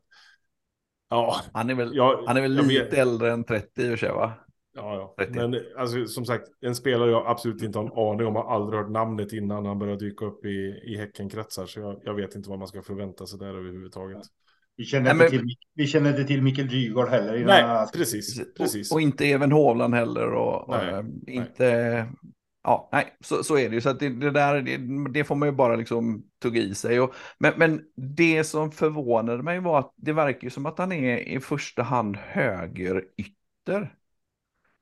ja. 1.11 1.41
Han 1.53 1.71
är 1.71 1.75
väl, 1.75 1.97
jag, 1.97 2.25
han 2.27 2.37
är 2.37 2.41
väl 2.41 2.53
lite 2.53 2.97
äldre 2.97 3.33
än 3.33 3.45
30 3.45 3.83
i 3.83 3.87
och 3.87 3.91
för 3.91 3.97
sig 3.97 4.11
va? 4.11 4.33
Ja, 4.77 5.15
ja. 5.17 5.27
men 5.31 5.61
alltså, 5.77 6.07
som 6.07 6.25
sagt, 6.25 6.49
en 6.61 6.75
spelare 6.75 7.11
jag 7.11 7.27
absolut 7.27 7.63
inte 7.63 7.79
har 7.79 7.85
en 7.85 7.93
aning 7.93 8.27
om, 8.27 8.37
har 8.37 8.55
aldrig 8.55 8.81
hört 8.81 8.91
namnet 8.91 9.33
innan 9.33 9.67
han 9.67 9.79
började 9.79 10.05
dyka 10.05 10.25
upp 10.25 10.45
i, 10.45 10.83
i 10.85 10.97
Häckenkretsar, 10.97 11.67
så 11.67 11.81
jag, 11.81 12.01
jag 12.05 12.15
vet 12.15 12.35
inte 12.35 12.51
vad 12.51 12.59
man 12.59 12.69
ska 12.69 12.83
förvänta 12.83 13.27
sig 13.27 13.39
där 13.39 13.47
överhuvudtaget. 13.47 14.23
Vi 14.77 14.85
känner, 14.85 15.15
Nej, 15.15 15.25
inte, 15.27 15.37
men... 15.37 15.47
till, 15.49 15.57
vi 15.75 15.87
känner 15.87 16.11
inte 16.11 16.25
till 16.25 16.43
Mikael 16.43 16.69
Dyrgård 16.69 17.09
heller. 17.09 17.45
Nej, 17.45 17.87
precis. 17.95 18.55
precis. 18.57 18.91
Och, 18.91 18.97
och, 18.97 19.01
inte 19.01 19.25
även 19.25 19.53
Hovland 19.53 19.95
heller. 19.95 20.33
Och, 20.33 20.69
och 20.69 20.77
nej, 20.77 21.05
inte... 21.27 22.09
Ja, 22.65 22.89
nej, 22.93 23.17
så, 23.21 23.45
så 23.45 23.59
är 23.59 23.69
det 23.69 23.75
ju. 23.75 23.81
Så 23.81 23.89
att 23.89 24.01
det, 24.01 24.09
det 24.09 24.31
där, 24.31 24.63
det, 24.63 24.79
det, 25.13 25.25
får 25.25 25.35
man 25.35 25.49
ju 25.49 25.53
bara 25.53 25.77
liksom 25.77 26.25
tugga 26.43 26.61
i 26.61 26.75
sig. 26.75 27.01
Och, 27.01 27.15
men, 27.39 27.53
men 27.57 27.83
det 27.97 28.45
som 28.45 28.73
förvånade 28.73 29.43
mig 29.43 29.61
var 29.61 29.79
att 29.79 29.93
det 29.97 30.13
verkar 30.13 30.45
ju 30.45 30.51
som 30.51 30.67
att 30.67 30.79
han 30.79 30.93
är 30.93 31.19
i 31.19 31.41
första 31.41 31.83
hand 31.83 32.17
högerytter. 32.17 33.95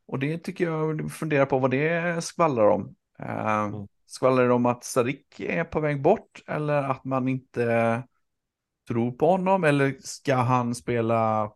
Och 0.07 0.18
det 0.18 0.38
tycker 0.38 0.64
jag, 0.64 1.12
funderar 1.12 1.47
på 1.47 1.59
vad 1.59 1.71
det 1.71 2.25
skvallrar 2.25 2.68
om. 2.68 2.95
Uh, 3.21 3.49
mm. 3.49 3.88
Skvallrar 4.07 4.49
det 4.49 4.55
om 4.55 4.66
att 4.66 4.85
Sarik 4.85 5.40
är 5.40 5.64
på 5.64 5.81
väg 5.81 6.03
bort 6.03 6.42
eller 6.47 6.83
att 6.83 7.05
man 7.05 7.29
inte 7.29 8.03
tror 8.88 9.12
på 9.12 9.27
honom? 9.27 9.64
Eller 9.64 9.97
ska 10.01 10.35
han 10.35 10.75
spela, 10.75 11.53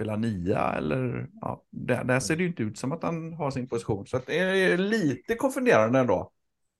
spela 0.00 0.16
nia? 0.16 0.72
Eller, 0.72 1.28
ja, 1.40 1.64
där, 1.70 2.04
där 2.04 2.20
ser 2.20 2.36
det 2.36 2.42
ju 2.42 2.48
inte 2.48 2.62
ut 2.62 2.78
som 2.78 2.92
att 2.92 3.02
han 3.02 3.32
har 3.32 3.50
sin 3.50 3.68
position. 3.68 4.06
Så 4.06 4.20
det 4.26 4.38
är 4.38 4.78
lite 4.78 5.34
konfunderande 5.34 5.98
ändå. 5.98 6.32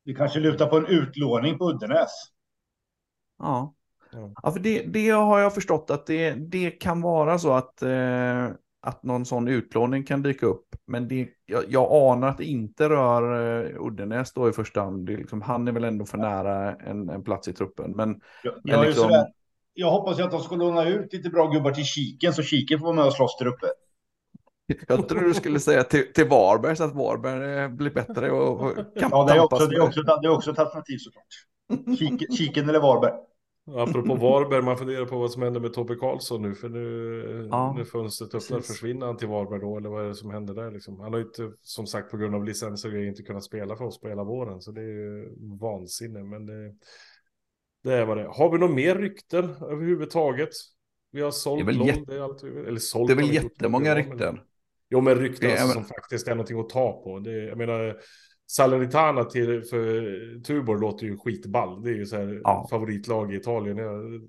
Vi 0.04 0.14
kanske 0.14 0.40
lutar 0.40 0.66
på 0.66 0.76
en 0.76 0.87
utlåning 0.87 1.59
på 1.59 1.70
Uddenäs. 1.70 2.11
Ja. 3.38 3.74
Ja, 4.42 4.52
för 4.52 4.61
det, 4.61 4.83
det 4.83 5.11
har 5.11 5.38
jag 5.38 5.54
förstått 5.54 5.90
att 5.90 6.06
det, 6.06 6.35
det 6.35 6.70
kan 6.70 7.00
vara 7.00 7.38
så 7.38 7.52
att 7.52 7.83
eh, 7.83 8.48
att 8.83 9.02
någon 9.02 9.26
sån 9.26 9.48
utlåning 9.48 10.04
kan 10.04 10.22
dyka 10.22 10.46
upp. 10.46 10.66
Men 10.87 11.09
det, 11.09 11.28
jag, 11.46 11.64
jag 11.68 11.92
anar 11.92 12.28
att 12.28 12.38
det 12.38 12.44
inte 12.44 12.88
rör 12.88 13.22
uh, 13.64 13.87
Uddenäs 13.87 14.33
då 14.33 14.48
i 14.48 14.52
första 14.52 14.80
hand. 14.80 15.06
Det 15.06 15.12
är 15.12 15.16
liksom, 15.16 15.42
han 15.42 15.68
är 15.68 15.72
väl 15.72 15.85
ändå 15.85 16.04
för 16.04 16.18
nära 16.18 16.74
en, 16.74 17.09
en 17.09 17.24
plats 17.24 17.48
i 17.48 17.52
truppen. 17.52 17.90
Men, 17.90 18.20
jag, 18.42 18.54
men 18.64 18.74
jag, 18.74 18.87
liksom... 18.87 19.26
jag 19.80 19.90
hoppas 19.90 20.18
ju 20.18 20.22
att 20.22 20.30
de 20.30 20.40
ska 20.40 20.56
låna 20.56 20.88
ut 20.88 21.12
lite 21.12 21.30
bra 21.30 21.46
gubbar 21.46 21.70
till 21.70 21.84
Kiken 21.84 22.32
så 22.32 22.42
Kiken 22.42 22.78
får 22.78 22.86
vara 22.86 22.96
med 22.96 23.04
och 23.04 23.12
slåss 23.12 23.36
där 23.38 23.46
uppe. 23.46 23.66
Jag 24.88 25.08
tror 25.08 25.20
du 25.20 25.34
skulle 25.34 25.60
säga 25.60 25.84
till, 25.84 26.12
till 26.12 26.28
Varberg 26.28 26.76
så 26.76 26.84
att 26.84 26.94
Varberg 26.94 27.62
eh, 27.62 27.68
blir 27.68 27.90
bättre 27.90 28.30
och, 28.30 28.60
och 28.60 28.74
kan 28.74 29.10
Ja, 29.10 29.24
det 29.24 29.32
är, 29.32 29.40
också, 29.40 29.66
det, 29.66 29.76
är 29.76 29.80
också, 29.80 30.02
det 30.02 30.26
är 30.26 30.30
också 30.30 30.50
ett 30.50 30.58
alternativ 30.58 30.98
såklart. 30.98 31.98
Kiken, 31.98 32.36
Kiken 32.36 32.68
eller 32.68 32.80
Varberg. 32.80 33.12
Apropå 33.76 34.14
Varberg, 34.14 34.62
man 34.62 34.76
funderar 34.76 35.06
på 35.06 35.18
vad 35.18 35.30
som 35.30 35.42
händer 35.42 35.60
med 35.60 35.72
Tobbe 35.72 35.94
Karlsson 35.94 36.42
nu. 36.42 36.54
För 36.54 36.68
nu 36.68 37.48
ja, 37.50 37.74
när 37.76 37.84
fönstret 37.84 38.34
öppnar, 38.34 38.60
försvinner 38.60 39.06
han 39.06 39.16
till 39.16 39.28
Varberg 39.28 39.60
då? 39.60 39.76
Eller 39.76 39.88
vad 39.88 40.04
är 40.04 40.08
det 40.08 40.14
som 40.14 40.30
händer 40.30 40.54
där 40.54 40.70
liksom? 40.70 41.00
Han 41.00 41.12
har 41.12 41.20
ju 41.20 41.26
inte, 41.26 41.50
som 41.62 41.86
sagt 41.86 42.10
på 42.10 42.16
grund 42.16 42.34
av 42.34 42.44
licens 42.44 42.84
och 42.84 42.90
grejer, 42.90 43.08
inte 43.08 43.22
kunnat 43.22 43.44
spela 43.44 43.76
för 43.76 43.84
oss 43.84 44.00
på 44.00 44.08
hela 44.08 44.24
våren. 44.24 44.60
Så 44.60 44.70
det 44.70 44.80
är 44.80 44.84
ju 44.84 45.28
vansinne. 45.60 46.22
Men 46.22 46.46
det, 46.46 46.74
det 47.82 47.94
är 47.94 48.04
vad 48.04 48.16
det. 48.16 48.28
Har 48.28 48.52
vi 48.52 48.58
några 48.58 48.74
mer 48.74 48.94
rykten 48.94 49.44
överhuvudtaget? 49.44 50.48
Vi 51.12 51.20
har 51.20 51.30
sålt 51.30 51.66
det 51.66 51.72
är 51.72 51.78
väl, 51.78 52.04
det 52.06 52.16
är 52.16 52.20
allt 52.20 52.42
eller 52.42 52.78
sålt 52.78 53.08
det 53.08 53.14
är 53.14 53.16
väl 53.16 53.34
jättemånga 53.34 53.94
rykten. 53.94 54.40
Jo, 54.90 55.00
men 55.00 55.14
rykten 55.14 55.50
alltså, 55.50 55.68
som 55.68 55.84
faktiskt 55.84 56.28
är 56.28 56.34
någonting 56.34 56.60
att 56.60 56.68
ta 56.68 57.02
på. 57.04 57.18
Det, 57.18 57.44
jag 57.44 57.58
menar, 57.58 57.96
Salernitana 58.46 59.24
till 59.24 59.62
för 59.62 60.42
Tuborg 60.42 60.80
låter 60.80 61.06
ju 61.06 61.18
skitball. 61.18 61.82
Det 61.82 61.90
är 61.90 61.94
ju 61.94 62.06
så 62.06 62.16
här 62.16 62.40
ja. 62.44 62.66
favoritlag 62.70 63.34
i 63.34 63.36
Italien. 63.36 63.76
Jag 63.76 64.20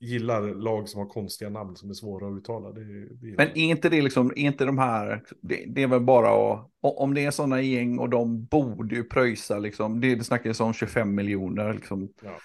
gillar 0.00 0.54
lag 0.54 0.88
som 0.88 1.00
har 1.00 1.08
konstiga 1.08 1.50
namn 1.50 1.76
som 1.76 1.90
är 1.90 1.94
svåra 1.94 2.28
att 2.28 2.38
uttala. 2.38 2.72
Det, 2.72 2.84
det 3.14 3.36
Men 3.36 3.48
är 3.48 3.56
inte 3.56 3.88
det 3.88 4.02
liksom, 4.02 4.30
är 4.30 4.38
inte 4.38 4.64
de 4.64 4.78
här, 4.78 5.22
det, 5.40 5.64
det 5.66 5.82
är 5.82 5.86
väl 5.86 6.00
bara 6.00 6.28
att, 6.28 6.70
om 6.82 7.14
det 7.14 7.24
är 7.24 7.30
sådana 7.30 7.60
gäng 7.60 7.98
och 7.98 8.10
de 8.10 8.44
borde 8.44 8.94
ju 8.94 9.04
pröjsa 9.04 9.58
liksom, 9.58 10.00
det, 10.00 10.14
det 10.14 10.24
snackas 10.24 10.60
om 10.60 10.72
25 10.72 11.14
miljoner 11.14 11.72
liksom. 11.72 12.08
Ja. 12.22 12.36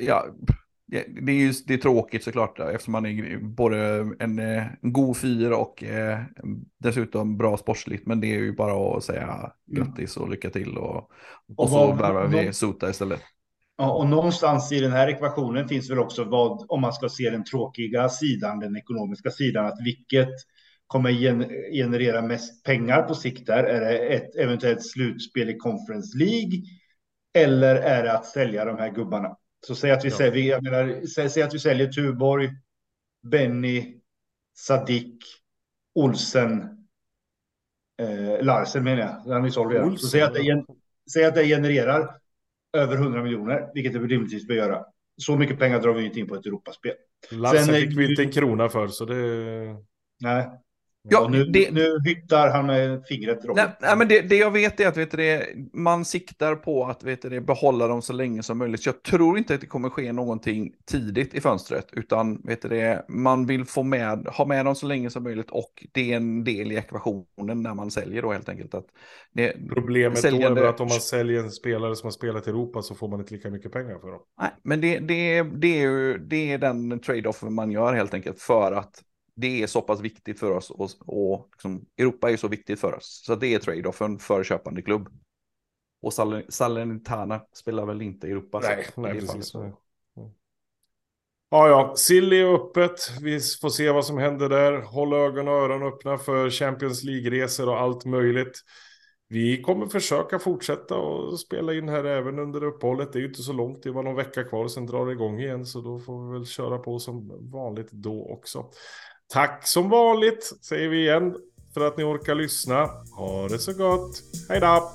Ja 0.00 0.26
det 1.06 1.32
är 1.32 1.36
ju 1.36 1.52
det 1.66 1.74
är 1.74 1.78
tråkigt 1.78 2.24
såklart 2.24 2.60
eftersom 2.60 2.92
man 2.92 3.06
är 3.06 3.38
både 3.38 3.78
en, 4.18 4.38
en 4.38 4.92
god 4.92 5.16
fyr 5.16 5.50
och 5.50 5.84
eh, 5.84 6.18
dessutom 6.78 7.36
bra 7.36 7.56
sportsligt. 7.56 8.06
Men 8.06 8.20
det 8.20 8.26
är 8.26 8.38
ju 8.38 8.56
bara 8.56 8.96
att 8.96 9.04
säga 9.04 9.22
mm. 9.22 9.52
grattis 9.66 10.16
och 10.16 10.30
lycka 10.30 10.50
till 10.50 10.78
och, 10.78 10.96
och, 10.96 11.10
och 11.56 11.68
så 11.68 11.92
värvar 11.92 12.26
vi 12.26 12.52
Sota 12.52 12.90
istället. 12.90 13.20
Ja, 13.76 13.92
och 13.92 14.06
någonstans 14.06 14.72
i 14.72 14.80
den 14.80 14.92
här 14.92 15.08
ekvationen 15.08 15.68
finns 15.68 15.90
väl 15.90 15.98
också 15.98 16.24
vad, 16.24 16.66
om 16.68 16.80
man 16.80 16.92
ska 16.92 17.08
se 17.08 17.30
den 17.30 17.44
tråkiga 17.44 18.08
sidan, 18.08 18.58
den 18.58 18.76
ekonomiska 18.76 19.30
sidan, 19.30 19.66
att 19.66 19.78
vilket 19.84 20.34
kommer 20.86 21.12
generera 21.72 22.22
mest 22.22 22.64
pengar 22.64 23.02
på 23.02 23.14
sikt 23.14 23.46
där? 23.46 23.64
Är 23.64 23.80
det 23.80 23.98
ett 23.98 24.36
eventuellt 24.36 24.86
slutspel 24.86 25.50
i 25.50 25.56
Conference 25.56 26.18
League? 26.18 26.62
Eller 27.34 27.76
är 27.76 28.02
det 28.02 28.12
att 28.12 28.26
sälja 28.26 28.64
de 28.64 28.78
här 28.78 28.90
gubbarna? 28.90 29.36
Så 29.66 29.74
säg 29.74 29.90
att 29.90 30.04
vi, 30.04 30.08
ja. 30.08 30.16
säljer, 30.16 30.50
jag 30.50 30.62
menar, 30.62 31.06
säg, 31.06 31.30
säg, 31.30 31.42
att 31.42 31.54
vi 31.54 31.58
säljer 31.58 31.92
Tuborg, 31.92 32.50
Benny, 33.22 34.00
Sadik, 34.56 35.24
Olsen, 35.94 36.62
eh, 38.02 38.44
Larsen 38.44 38.84
menar 38.84 39.00
jag. 39.00 39.34
Han 39.34 39.44
är 39.44 39.50
såld 39.50 39.72
redan. 39.72 39.98
Så 39.98 40.08
säg 40.08 40.22
att, 40.22 40.34
det, 40.34 40.64
säg 41.12 41.24
att 41.24 41.34
det 41.34 41.44
genererar 41.44 42.16
över 42.72 42.96
100 42.96 43.22
miljoner, 43.22 43.70
vilket 43.74 43.92
det 43.92 43.98
rimligtvis 43.98 44.46
bör 44.46 44.54
göra. 44.54 44.84
Så 45.16 45.36
mycket 45.36 45.58
pengar 45.58 45.80
drar 45.80 45.94
vi 45.94 46.04
inte 46.04 46.20
in 46.20 46.28
på 46.28 46.34
ett 46.34 46.46
Europaspel. 46.46 46.94
Larsen 47.30 47.64
Sen, 47.64 47.74
fick 47.74 47.98
vi 47.98 48.10
inte 48.10 48.22
en 48.22 48.32
krona 48.32 48.68
för, 48.68 48.88
så 48.88 49.04
det... 49.04 49.14
Nej, 50.20 50.50
Ja, 51.08 51.28
nu, 51.30 51.44
det... 51.44 51.70
nu 51.70 51.98
hyttar 52.04 52.50
han 52.50 52.66
med 52.66 53.02
fingret. 53.06 53.38
Nej, 53.44 53.66
nej, 53.80 53.96
men 53.96 54.08
det, 54.08 54.20
det, 54.20 54.36
jag 54.36 54.50
vet 54.50 54.80
är 54.80 54.88
att 54.88 54.96
vet 54.96 55.10
det, 55.10 55.46
man 55.72 56.04
siktar 56.04 56.54
på 56.54 56.84
att 56.84 57.04
vet 57.04 57.22
det, 57.22 57.40
behålla 57.40 57.86
dem 57.86 58.02
så 58.02 58.12
länge 58.12 58.42
som 58.42 58.58
möjligt. 58.58 58.82
Så 58.82 58.88
jag 58.88 59.02
tror 59.02 59.38
inte 59.38 59.54
att 59.54 59.60
det 59.60 59.66
kommer 59.66 59.90
ske 59.90 60.12
någonting 60.12 60.72
tidigt 60.86 61.34
i 61.34 61.40
fönstret, 61.40 61.86
utan 61.92 62.42
vet 62.44 62.62
det, 62.62 63.04
man 63.08 63.46
vill 63.46 63.64
få 63.64 63.82
med, 63.82 64.26
ha 64.26 64.46
med 64.46 64.64
dem 64.64 64.74
så 64.74 64.86
länge 64.86 65.10
som 65.10 65.22
möjligt 65.22 65.50
och 65.50 65.86
det 65.92 66.12
är 66.12 66.16
en 66.16 66.44
del 66.44 66.72
i 66.72 66.76
ekvationen 66.76 67.62
när 67.62 67.74
man 67.74 67.90
säljer 67.90 68.22
då 68.22 68.32
helt 68.32 68.48
enkelt. 68.48 68.74
Att 68.74 68.86
det, 69.32 69.56
Problemet 69.68 70.18
säljande... 70.18 70.60
då 70.60 70.66
är 70.66 70.70
att 70.70 70.80
om 70.80 70.88
man 70.88 71.00
säljer 71.00 71.40
en 71.42 71.50
spelare 71.50 71.96
som 71.96 72.06
har 72.06 72.12
spelat 72.12 72.46
i 72.46 72.50
Europa 72.50 72.82
så 72.82 72.94
får 72.94 73.08
man 73.08 73.20
inte 73.20 73.34
lika 73.34 73.50
mycket 73.50 73.72
pengar 73.72 73.98
för 73.98 74.10
dem. 74.10 74.20
Nej, 74.40 74.50
men 74.62 74.80
det, 74.80 74.98
det, 74.98 75.42
det, 75.42 75.82
är, 75.82 75.82
ju, 75.82 76.18
det 76.18 76.52
är 76.52 76.58
den 76.58 77.00
trade-off 77.00 77.42
man 77.42 77.70
gör 77.70 77.94
helt 77.94 78.14
enkelt 78.14 78.40
för 78.40 78.72
att 78.72 79.02
det 79.40 79.62
är 79.62 79.66
så 79.66 79.82
pass 79.82 80.00
viktigt 80.00 80.40
för 80.40 80.50
oss 80.50 80.70
och, 80.70 80.90
och 81.06 81.48
liksom, 81.52 81.86
Europa 81.98 82.30
är 82.30 82.36
så 82.36 82.48
viktigt 82.48 82.80
för 82.80 82.94
oss. 82.94 83.22
Så 83.26 83.34
det 83.34 83.54
är 83.54 83.58
trade-offen 83.58 84.18
för 84.18 84.44
köpande 84.44 84.82
klubb. 84.82 85.08
Och 86.02 86.12
Salernitana 86.48 87.42
spelar 87.52 87.86
väl 87.86 88.02
inte 88.02 88.26
i 88.26 88.30
Europa. 88.30 88.60
Nej, 88.62 88.86
nej 88.96 89.20
precis. 89.20 89.52
Ja, 91.52 91.68
ja, 91.68 91.94
Silly 91.96 92.40
är 92.40 92.54
öppet. 92.54 93.20
Vi 93.22 93.40
får 93.60 93.68
se 93.68 93.90
vad 93.90 94.06
som 94.06 94.18
händer 94.18 94.48
där. 94.48 94.80
Håll 94.82 95.12
ögon 95.12 95.48
och 95.48 95.54
öron 95.54 95.82
öppna 95.82 96.18
för 96.18 96.50
Champions 96.50 97.04
League-resor 97.04 97.68
och 97.68 97.80
allt 97.80 98.04
möjligt. 98.04 98.60
Vi 99.28 99.62
kommer 99.62 99.86
försöka 99.86 100.38
fortsätta 100.38 100.96
och 100.96 101.40
spela 101.40 101.74
in 101.74 101.88
här 101.88 102.04
även 102.04 102.38
under 102.38 102.64
uppehållet. 102.64 103.12
Det 103.12 103.18
är 103.18 103.20
ju 103.20 103.28
inte 103.28 103.42
så 103.42 103.52
långt, 103.52 103.82
det 103.82 103.90
var 103.90 104.02
någon 104.02 104.16
vecka 104.16 104.44
kvar, 104.44 104.68
sen 104.68 104.86
drar 104.86 105.06
det 105.06 105.12
igång 105.12 105.40
igen. 105.40 105.66
Så 105.66 105.80
då 105.80 105.98
får 105.98 106.26
vi 106.26 106.32
väl 106.32 106.46
köra 106.46 106.78
på 106.78 106.98
som 106.98 107.50
vanligt 107.50 107.90
då 107.90 108.26
också. 108.32 108.70
Tack 109.32 109.66
som 109.66 109.88
vanligt 109.88 110.52
säger 110.62 110.88
vi 110.88 111.00
igen 111.00 111.36
för 111.74 111.80
att 111.80 111.96
ni 111.96 112.04
orkar 112.04 112.34
lyssna. 112.34 112.90
Ha 113.12 113.48
det 113.48 113.58
så 113.58 113.72
gott. 113.72 114.22
Hej 114.48 114.60
då! 114.60 114.92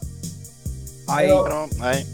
Hej 1.08 1.28
då! 1.28 1.68
Hej. 1.82 2.06